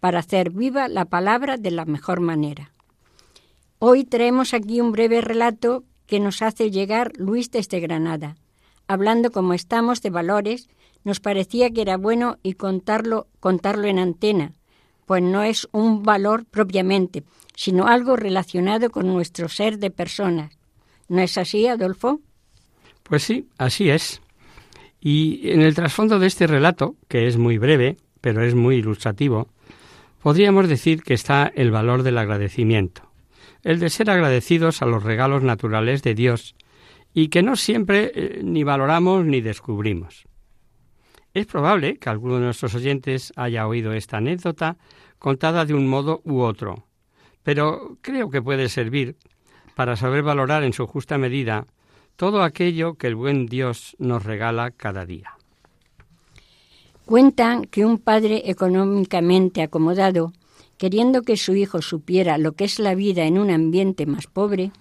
para 0.00 0.20
hacer 0.20 0.50
viva 0.50 0.88
la 0.88 1.04
palabra 1.04 1.56
de 1.56 1.70
la 1.70 1.84
mejor 1.84 2.20
manera. 2.20 2.72
Hoy 3.78 4.04
traemos 4.04 4.54
aquí 4.54 4.80
un 4.80 4.92
breve 4.92 5.20
relato 5.20 5.84
que 6.06 6.20
nos 6.20 6.42
hace 6.42 6.70
llegar 6.70 7.12
Luis 7.16 7.50
desde 7.50 7.80
Granada, 7.80 8.36
hablando 8.86 9.30
como 9.30 9.54
estamos 9.54 10.02
de 10.02 10.10
valores, 10.10 10.68
nos 11.04 11.20
parecía 11.20 11.70
que 11.70 11.82
era 11.82 11.96
bueno 11.96 12.38
y 12.42 12.54
contarlo, 12.54 13.28
contarlo 13.40 13.86
en 13.86 13.98
antena, 13.98 14.52
pues 15.06 15.22
no 15.22 15.42
es 15.42 15.68
un 15.72 16.02
valor 16.02 16.44
propiamente, 16.44 17.24
sino 17.54 17.86
algo 17.86 18.16
relacionado 18.16 18.90
con 18.90 19.06
nuestro 19.06 19.48
ser 19.48 19.78
de 19.78 19.90
personas. 19.90 20.58
¿No 21.08 21.20
es 21.20 21.38
así, 21.38 21.66
Adolfo? 21.66 22.20
Pues 23.02 23.22
sí, 23.22 23.48
así 23.56 23.90
es. 23.90 24.20
Y 25.00 25.50
en 25.50 25.62
el 25.62 25.74
trasfondo 25.74 26.18
de 26.18 26.26
este 26.26 26.46
relato, 26.46 26.96
que 27.08 27.26
es 27.26 27.38
muy 27.38 27.58
breve, 27.58 27.96
pero 28.20 28.44
es 28.44 28.54
muy 28.54 28.76
ilustrativo, 28.76 29.48
podríamos 30.22 30.68
decir 30.68 31.02
que 31.02 31.14
está 31.14 31.50
el 31.54 31.70
valor 31.70 32.02
del 32.02 32.18
agradecimiento, 32.18 33.02
el 33.62 33.78
de 33.78 33.90
ser 33.90 34.10
agradecidos 34.10 34.82
a 34.82 34.86
los 34.86 35.02
regalos 35.02 35.42
naturales 35.42 36.02
de 36.02 36.14
Dios 36.14 36.54
y 37.14 37.28
que 37.28 37.42
no 37.42 37.56
siempre 37.56 38.12
eh, 38.14 38.40
ni 38.42 38.64
valoramos 38.64 39.24
ni 39.24 39.40
descubrimos. 39.40 40.26
Es 41.34 41.46
probable 41.46 41.98
que 41.98 42.08
alguno 42.08 42.36
de 42.36 42.44
nuestros 42.46 42.74
oyentes 42.74 43.32
haya 43.36 43.66
oído 43.66 43.92
esta 43.92 44.16
anécdota 44.16 44.76
contada 45.18 45.64
de 45.64 45.74
un 45.74 45.86
modo 45.86 46.20
u 46.24 46.40
otro, 46.40 46.86
pero 47.42 47.96
creo 48.00 48.30
que 48.30 48.42
puede 48.42 48.68
servir 48.68 49.16
para 49.74 49.96
saber 49.96 50.22
valorar 50.22 50.64
en 50.64 50.72
su 50.72 50.86
justa 50.86 51.18
medida 51.18 51.66
todo 52.16 52.42
aquello 52.42 52.94
que 52.94 53.06
el 53.06 53.14
buen 53.14 53.46
Dios 53.46 53.94
nos 53.98 54.24
regala 54.24 54.72
cada 54.72 55.06
día. 55.06 55.37
Cuentan 57.08 57.64
que 57.64 57.86
un 57.86 57.96
padre 57.96 58.50
económicamente 58.50 59.62
acomodado, 59.62 60.34
queriendo 60.76 61.22
que 61.22 61.38
su 61.38 61.54
hijo 61.54 61.80
supiera 61.80 62.36
lo 62.36 62.52
que 62.52 62.64
es 62.64 62.78
la 62.78 62.94
vida 62.94 63.24
en 63.24 63.38
un 63.38 63.48
ambiente 63.48 64.04
más 64.04 64.26
pobre, 64.26 64.72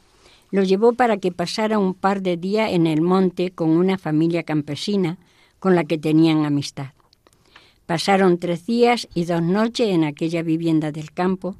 lo 0.51 0.61
llevó 0.65 0.91
para 0.91 1.15
que 1.15 1.32
pasara 1.32 1.80
un 1.80 1.93
par 1.93 2.21
de 2.21 2.36
días 2.36 2.73
en 2.73 2.86
el 2.86 2.99
monte 2.99 3.51
con 3.51 3.69
una 3.69 3.97
familia 3.97 4.43
campesina 4.43 5.17
con 5.59 5.73
la 5.73 5.86
que 5.86 5.97
tenían 5.97 6.43
amistad. 6.43 6.88
Pasaron 7.86 8.39
tres 8.39 8.65
días 8.65 9.07
y 9.13 9.23
dos 9.23 9.41
noches 9.41 9.88
en 9.88 10.03
aquella 10.03 10.43
vivienda 10.43 10.91
del 10.91 11.13
campo, 11.13 11.55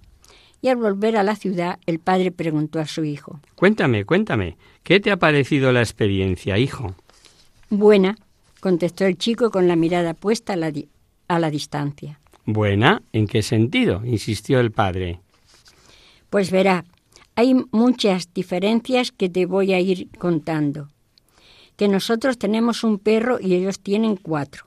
y 0.62 0.68
al 0.68 0.76
volver 0.76 1.16
a 1.16 1.24
la 1.24 1.38
ciudad 1.38 1.80
el 1.86 2.00
padre 2.00 2.34
preguntó 2.34 2.82
a 2.82 2.88
su 2.88 3.06
hijo. 3.06 3.40
Cuéntame, 3.56 4.04
cuéntame, 4.04 4.58
¿qué 4.84 5.00
te 5.00 5.12
ha 5.12 5.18
parecido 5.18 5.72
la 5.72 5.80
experiencia, 5.80 6.58
hijo? 6.58 6.94
Buena, 7.70 8.18
contestó 8.68 9.06
el 9.06 9.18
chico 9.18 9.50
con 9.50 9.70
la 9.70 9.78
mirada 9.78 10.14
puesta 10.14 10.52
a 10.52 10.56
la, 10.58 10.74
a 11.30 11.40
la 11.40 11.50
distancia. 11.50 12.20
Buena, 12.46 13.02
¿en 13.14 13.26
qué 13.26 13.42
sentido? 13.42 14.06
insistió 14.06 14.60
el 14.60 14.72
padre. 14.72 15.22
Pues 16.30 16.52
verá, 16.52 16.84
hay 17.36 17.56
muchas 17.72 18.34
diferencias 18.34 19.14
que 19.14 19.30
te 19.30 19.46
voy 19.46 19.72
a 19.72 19.80
ir 19.80 20.10
contando. 20.18 20.90
Que 21.78 21.88
nosotros 21.88 22.38
tenemos 22.38 22.84
un 22.84 23.00
perro 23.00 23.38
y 23.40 23.56
ellos 23.56 23.80
tienen 23.80 24.18
cuatro. 24.18 24.66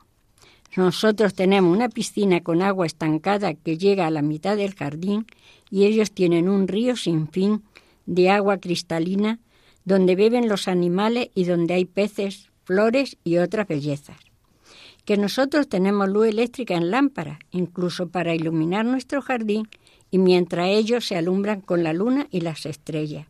Nosotros 0.76 1.34
tenemos 1.34 1.76
una 1.76 1.90
piscina 1.90 2.40
con 2.40 2.62
agua 2.62 2.86
estancada 2.86 3.52
que 3.52 3.76
llega 3.76 4.06
a 4.06 4.10
la 4.10 4.22
mitad 4.22 4.56
del 4.56 4.74
jardín 4.74 5.26
y 5.70 5.84
ellos 5.84 6.12
tienen 6.12 6.48
un 6.48 6.68
río 6.68 6.96
sin 6.96 7.28
fin 7.28 7.64
de 8.06 8.30
agua 8.30 8.56
cristalina 8.60 9.40
donde 9.84 10.16
beben 10.16 10.48
los 10.48 10.68
animales 10.68 11.28
y 11.34 11.44
donde 11.44 11.74
hay 11.74 11.84
peces, 11.84 12.49
flores 12.70 13.16
y 13.24 13.38
otras 13.38 13.66
bellezas. 13.66 14.16
Que 15.04 15.16
nosotros 15.16 15.68
tenemos 15.68 16.08
luz 16.08 16.28
eléctrica 16.28 16.76
en 16.76 16.92
lámpara, 16.92 17.40
incluso 17.50 18.10
para 18.10 18.32
iluminar 18.32 18.84
nuestro 18.84 19.22
jardín, 19.22 19.68
y 20.12 20.18
mientras 20.18 20.68
ellos 20.68 21.04
se 21.04 21.16
alumbran 21.16 21.62
con 21.62 21.82
la 21.82 21.92
luna 21.92 22.28
y 22.30 22.42
las 22.42 22.66
estrellas. 22.66 23.26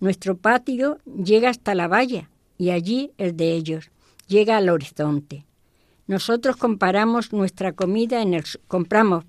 Nuestro 0.00 0.38
patio 0.38 1.00
llega 1.04 1.50
hasta 1.50 1.74
la 1.74 1.86
valla 1.86 2.30
y 2.56 2.70
allí 2.70 3.10
el 3.18 3.36
de 3.36 3.52
ellos 3.52 3.90
llega 4.26 4.56
al 4.56 4.70
horizonte. 4.70 5.44
Nosotros 6.06 6.56
comparamos 6.56 7.34
nuestra 7.34 7.72
comida 7.72 8.22
en 8.22 8.32
el 8.32 8.44
compramos, 8.68 9.26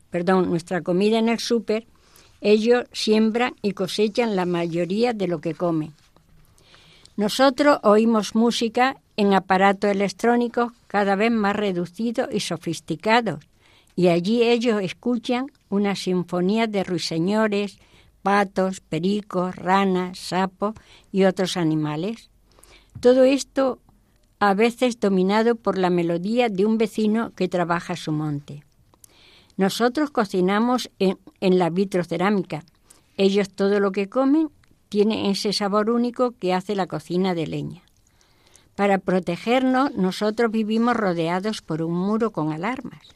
nuestra 0.47 0.82
comida 0.84 1.19
en 1.19 1.28
el 1.28 1.39
súper, 1.39 1.86
ellos 2.39 2.86
siembran 2.93 3.55
y 3.61 3.73
cosechan 3.73 4.38
la 4.38 4.45
mayoría 4.45 5.11
de 5.11 5.28
lo 5.28 5.41
que 5.41 5.53
comen. 5.53 5.91
Nosotros 7.17 7.80
oímos 7.84 8.34
música 8.34 9.01
en 9.18 9.34
aparatos 9.34 9.89
electrónicos 9.89 10.72
cada 10.88 11.15
vez 11.15 11.32
más 11.32 11.55
reducidos 11.55 12.30
y 12.32 12.39
sofisticados, 12.39 13.43
y 13.95 14.09
allí 14.09 14.43
ellos 14.43 14.82
escuchan 14.82 15.47
una 15.70 15.95
sinfonía 15.95 16.68
de 16.68 16.84
ruiseñores, 16.84 17.80
patos, 18.22 18.80
pericos, 18.80 19.55
ranas, 19.55 20.20
sapos 20.20 20.76
y 21.11 21.24
otros 21.24 21.57
animales. 21.57 22.30
Todo 22.99 23.24
esto 23.24 23.80
a 24.39 24.53
veces 24.53 24.99
dominado 24.99 25.55
por 25.55 25.80
la 25.80 25.89
melodía 25.89 26.47
de 26.49 26.65
un 26.65 26.78
vecino 26.78 27.32
que 27.36 27.47
trabaja 27.47 27.95
su 27.95 28.11
monte. 28.11 28.63
Nosotros 29.55 30.11
cocinamos 30.11 30.91
en, 30.99 31.18
en 31.41 31.57
la 31.57 31.72
vitrocerámica. 31.72 32.63
Ellos 33.18 33.49
todo 33.49 33.80
lo 33.80 33.91
que 33.91 34.09
comen 34.09 34.49
tiene 34.89 35.32
ese 35.32 35.53
sabor 35.53 35.89
único 35.89 36.34
que 36.38 36.53
hace 36.53 36.76
la 36.76 36.86
cocina 36.86 37.34
de 37.34 37.47
leña. 37.47 37.87
Para 38.78 38.99
protegernos, 38.99 39.95
nosotros 39.95 40.51
vivimos 40.51 40.95
rodeados 40.95 41.63
por 41.63 41.82
un 41.82 41.95
muro 41.95 42.32
con 42.32 42.51
alarmas. 42.51 43.15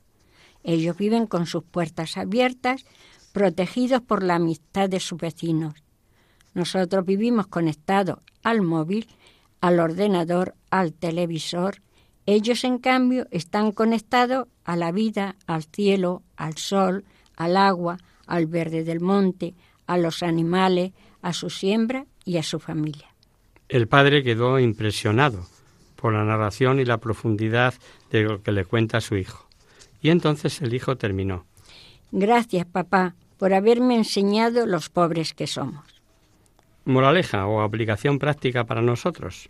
Ellos 0.64 0.98
viven 0.98 1.28
con 1.28 1.46
sus 1.46 1.64
puertas 1.64 2.18
abiertas, 2.18 2.84
protegidos 3.32 4.02
por 4.02 4.24
la 4.24 4.38
amistad 4.38 4.90
de 4.90 5.00
sus 5.00 5.20
vecinos. 5.20 5.76
Nosotros 6.56 7.06
vivimos 7.06 7.46
conectados 7.46 8.18
al 8.42 8.64
móvil, 8.64 9.08
al 9.62 9.80
ordenador, 9.80 10.56
al 10.72 10.94
televisor. 10.94 11.84
Ellos, 12.26 12.64
en 12.64 12.80
cambio, 12.80 13.28
están 13.30 13.72
conectados 13.72 14.48
a 14.64 14.76
la 14.76 14.92
vida, 14.92 15.36
al 15.46 15.66
cielo, 15.66 16.24
al 16.38 16.58
sol, 16.58 17.06
al 17.36 17.56
agua, 17.56 18.00
al 18.26 18.48
verde 18.48 18.84
del 18.84 19.00
monte, 19.00 19.54
a 19.86 20.00
los 20.00 20.24
animales, 20.24 20.94
a 21.22 21.34
su 21.34 21.52
siembra 21.52 22.08
y 22.26 22.38
a 22.38 22.44
su 22.44 22.60
familia. 22.60 23.11
El 23.72 23.88
padre 23.88 24.22
quedó 24.22 24.60
impresionado 24.60 25.48
por 25.96 26.12
la 26.12 26.26
narración 26.26 26.82
y 26.82 26.84
la 26.84 26.98
profundidad 26.98 27.74
de 28.12 28.24
lo 28.24 28.44
que 28.44 28.52
le 28.52 28.66
cuenta 28.66 29.00
su 29.00 29.16
hijo. 29.16 29.48
Y 30.02 30.10
entonces 30.10 30.62
el 30.62 30.74
hijo 30.74 30.98
terminó. 30.98 31.46
Gracias, 32.12 32.66
papá, 32.66 33.16
por 33.38 33.54
haberme 33.54 33.96
enseñado 33.96 34.66
los 34.66 34.90
pobres 34.90 35.34
que 35.34 35.48
somos. 35.48 35.86
Moraleja 36.84 37.48
o 37.48 37.62
aplicación 37.62 38.20
práctica 38.20 38.66
para 38.66 38.82
nosotros. 38.82 39.50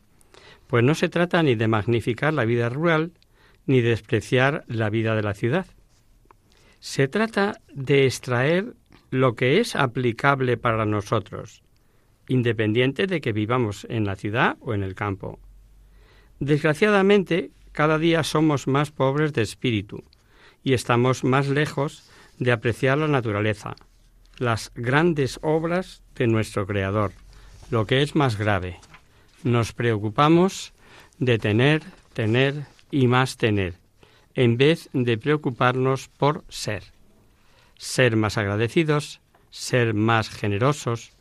Pues 0.68 0.84
no 0.84 0.94
se 0.94 1.10
trata 1.10 1.42
ni 1.42 1.56
de 1.56 1.68
magnificar 1.68 2.32
la 2.32 2.46
vida 2.46 2.70
rural 2.70 3.14
ni 3.66 3.82
de 3.82 3.90
despreciar 3.90 4.66
la 4.68 4.92
vida 4.92 5.16
de 5.16 5.24
la 5.24 5.34
ciudad. 5.34 5.66
Se 6.80 7.08
trata 7.08 7.60
de 7.74 8.06
extraer 8.06 8.76
lo 9.10 9.34
que 9.34 9.60
es 9.60 9.76
aplicable 9.76 10.58
para 10.58 10.86
nosotros, 10.86 11.64
independiente 12.32 13.08
de 13.08 13.20
que 13.20 13.34
vivamos 13.34 13.86
en 13.90 14.06
la 14.06 14.16
ciudad 14.16 14.58
o 14.62 14.74
en 14.74 14.84
el 14.84 14.96
campo. 14.96 15.40
Desgraciadamente, 16.40 17.52
cada 17.74 17.98
día 17.98 18.24
somos 18.24 18.68
más 18.68 18.92
pobres 18.92 19.34
de 19.34 19.42
espíritu 19.42 20.04
y 20.64 20.74
estamos 20.74 21.24
más 21.24 21.50
lejos 21.50 22.10
de 22.40 22.54
apreciar 22.54 22.98
la 22.98 23.08
naturaleza, 23.08 23.76
las 24.38 24.72
grandes 24.76 25.40
obras 25.42 26.04
de 26.16 26.28
nuestro 26.28 26.66
Creador. 26.66 27.12
Lo 27.70 27.86
que 27.86 28.02
es 28.02 28.16
más 28.16 28.38
grave, 28.38 28.80
nos 29.44 29.74
preocupamos 29.74 30.74
de 31.20 31.38
tener, 31.38 31.84
tener 32.14 32.66
y 32.92 33.08
más 33.08 33.38
tener, 33.38 33.74
en 34.36 34.58
vez 34.58 34.90
de 34.94 35.18
preocuparnos 35.18 36.08
por 36.08 36.46
ser. 36.48 36.84
Ser 37.78 38.16
más 38.16 38.38
agradecidos, 38.38 39.20
ser 39.50 39.94
más 39.94 40.30
generosos, 40.30 41.12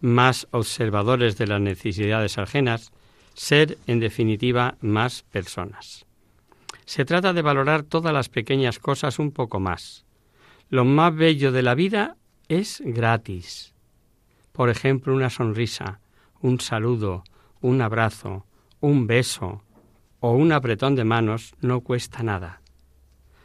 más 0.00 0.46
observadores 0.50 1.36
de 1.38 1.46
las 1.46 1.60
necesidades 1.60 2.38
ajenas, 2.38 2.92
ser, 3.34 3.78
en 3.86 4.00
definitiva, 4.00 4.76
más 4.80 5.22
personas. 5.22 6.06
Se 6.84 7.04
trata 7.04 7.32
de 7.32 7.42
valorar 7.42 7.82
todas 7.82 8.12
las 8.12 8.28
pequeñas 8.28 8.78
cosas 8.78 9.18
un 9.18 9.30
poco 9.30 9.60
más. 9.60 10.04
Lo 10.70 10.84
más 10.84 11.14
bello 11.14 11.52
de 11.52 11.62
la 11.62 11.74
vida 11.74 12.16
es 12.48 12.82
gratis. 12.84 13.74
Por 14.52 14.70
ejemplo, 14.70 15.14
una 15.14 15.30
sonrisa, 15.30 16.00
un 16.40 16.60
saludo, 16.60 17.24
un 17.60 17.82
abrazo, 17.82 18.46
un 18.80 19.06
beso 19.06 19.62
o 20.20 20.32
un 20.32 20.52
apretón 20.52 20.94
de 20.96 21.04
manos 21.04 21.54
no 21.60 21.80
cuesta 21.80 22.22
nada. 22.22 22.60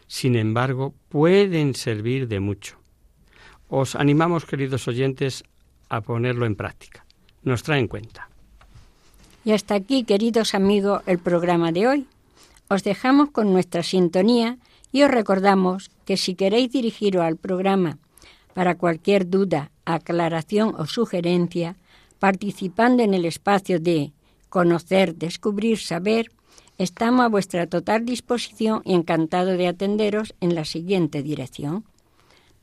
Sin 0.07 0.35
embargo, 0.35 0.93
pueden 1.09 1.75
servir 1.75 2.27
de 2.27 2.39
mucho. 2.39 2.77
Os 3.67 3.95
animamos, 3.95 4.45
queridos 4.45 4.87
oyentes, 4.87 5.43
a 5.95 6.01
ponerlo 6.01 6.45
en 6.45 6.55
práctica. 6.55 7.05
Nos 7.43 7.63
trae 7.63 7.79
en 7.79 7.87
cuenta. 7.87 8.29
Y 9.45 9.51
hasta 9.51 9.75
aquí, 9.75 10.03
queridos 10.03 10.55
amigos, 10.55 11.01
el 11.05 11.19
programa 11.19 11.71
de 11.71 11.87
hoy. 11.87 12.07
Os 12.69 12.83
dejamos 12.83 13.31
con 13.31 13.51
nuestra 13.51 13.83
sintonía 13.83 14.57
y 14.91 15.03
os 15.03 15.11
recordamos 15.11 15.91
que 16.05 16.17
si 16.17 16.35
queréis 16.35 16.71
dirigiros 16.71 17.23
al 17.23 17.37
programa 17.37 17.97
para 18.53 18.75
cualquier 18.75 19.29
duda, 19.29 19.71
aclaración 19.85 20.73
o 20.77 20.85
sugerencia, 20.85 21.75
participando 22.19 23.03
en 23.03 23.13
el 23.13 23.25
espacio 23.25 23.79
de 23.79 24.13
conocer, 24.49 25.15
descubrir, 25.15 25.79
saber, 25.79 26.31
Estamos 26.79 27.23
a 27.23 27.29
vuestra 27.29 27.67
total 27.67 28.03
disposición 28.03 28.81
y 28.83 28.93
encantado 28.93 29.57
de 29.57 29.67
atenderos 29.67 30.33
en 30.41 30.55
la 30.55 30.65
siguiente 30.65 31.21
dirección. 31.21 31.85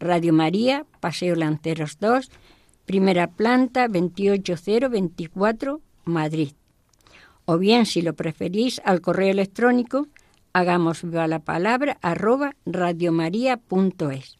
Radio 0.00 0.32
María, 0.32 0.84
Paseo 0.98 1.36
Lanceros 1.36 1.98
2, 2.00 2.28
primera 2.90 3.28
planta 3.28 3.86
28024, 3.86 5.80
Madrid. 6.06 6.54
O 7.44 7.56
bien, 7.56 7.86
si 7.86 8.02
lo 8.02 8.14
preferís, 8.14 8.82
al 8.84 9.00
correo 9.00 9.30
electrónico 9.30 10.08
hagamos 10.52 11.04
viva 11.04 11.28
la 11.28 11.38
palabra 11.38 11.98
arroba 12.02 12.56
radiomaria.es. 12.66 14.38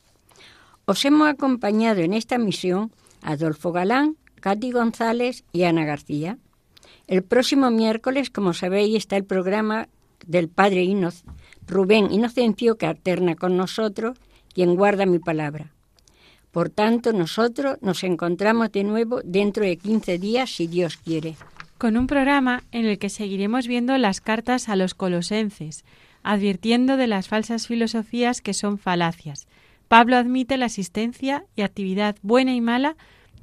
Os 0.85 1.05
hemos 1.05 1.29
acompañado 1.29 2.01
en 2.01 2.13
esta 2.13 2.39
misión 2.39 2.91
Adolfo 3.23 3.71
Galán, 3.71 4.17
Katy 4.41 4.73
González 4.73 5.45
y 5.53 5.63
Ana 5.63 5.85
García. 5.85 6.37
El 7.07 7.23
próximo 7.23 7.71
miércoles, 7.71 8.31
como 8.31 8.53
sabéis, 8.53 8.97
está 8.97 9.17
el 9.17 9.27
programa 9.27 9.89
del 10.27 10.49
Padre 10.49 10.93
Rubén 11.69 12.11
Inocencio 12.11 12.77
que 12.79 12.87
alterna 12.87 13.37
con 13.37 13.57
nosotros, 13.57 14.19
quien 14.53 14.75
guarda 14.75 15.07
mi 15.07 15.21
palabra. 15.21 15.71
Por 16.51 16.69
tanto, 16.71 17.13
nosotros 17.13 17.79
nos 17.81 18.03
encontramos 18.03 18.73
de 18.73 18.85
nuevo 18.85 19.21
dentro 19.25 19.65
de 19.65 19.77
15 19.77 20.19
días, 20.19 20.51
si 20.51 20.67
Dios 20.67 20.97
quiere. 20.97 21.37
Con 21.79 21.97
un 21.97 22.07
programa 22.07 22.65
en 22.73 22.87
el 22.87 22.99
que 22.99 23.09
seguiremos 23.09 23.67
viendo 23.67 23.97
las 23.99 24.21
cartas 24.21 24.69
a 24.69 24.77
los 24.77 24.95
colosenses, 24.95 25.85
advirtiendo 26.23 26.97
de 26.97 27.07
las 27.07 27.29
falsas 27.29 27.67
filosofías 27.67 28.41
que 28.43 28.53
son 28.53 28.79
falacias. 28.79 29.47
Pablo 29.89 30.17
admite 30.17 30.57
la 30.57 30.67
existencia 30.67 31.45
y 31.57 31.63
actividad 31.63 32.17
buena 32.23 32.55
y 32.55 32.61
mala 32.61 32.97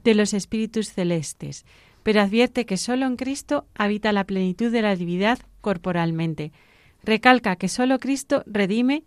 de 0.03 0.13
los 0.13 0.33
espíritus 0.33 0.91
celestes, 0.91 1.65
pero 2.03 2.21
advierte 2.21 2.65
que 2.65 2.77
sólo 2.77 3.05
en 3.05 3.15
Cristo 3.15 3.65
habita 3.75 4.11
la 4.11 4.25
plenitud 4.25 4.71
de 4.71 4.81
la 4.81 4.95
divinidad 4.95 5.39
corporalmente. 5.61 6.51
Recalca 7.03 7.55
que 7.55 7.67
sólo 7.67 7.99
Cristo 7.99 8.43
redime 8.45 9.03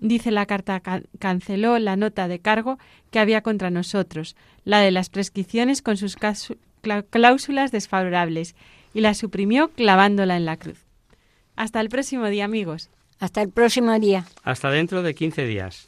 Dice 0.00 0.30
la 0.30 0.46
carta, 0.46 0.80
canceló 1.18 1.78
la 1.78 1.96
nota 1.96 2.28
de 2.28 2.38
cargo 2.38 2.78
que 3.10 3.18
había 3.18 3.42
contra 3.42 3.70
nosotros, 3.70 4.36
la 4.64 4.80
de 4.80 4.90
las 4.90 5.10
prescripciones 5.10 5.82
con 5.82 5.96
sus 5.96 6.16
cláusulas 7.10 7.72
desfavorables, 7.72 8.54
y 8.94 9.00
la 9.00 9.14
suprimió 9.14 9.68
clavándola 9.68 10.36
en 10.36 10.44
la 10.44 10.56
cruz. 10.56 10.86
Hasta 11.56 11.80
el 11.80 11.88
próximo 11.88 12.26
día, 12.28 12.44
amigos. 12.44 12.90
Hasta 13.18 13.42
el 13.42 13.50
próximo 13.50 13.98
día. 13.98 14.24
Hasta 14.44 14.70
dentro 14.70 15.02
de 15.02 15.14
15 15.14 15.46
días. 15.46 15.87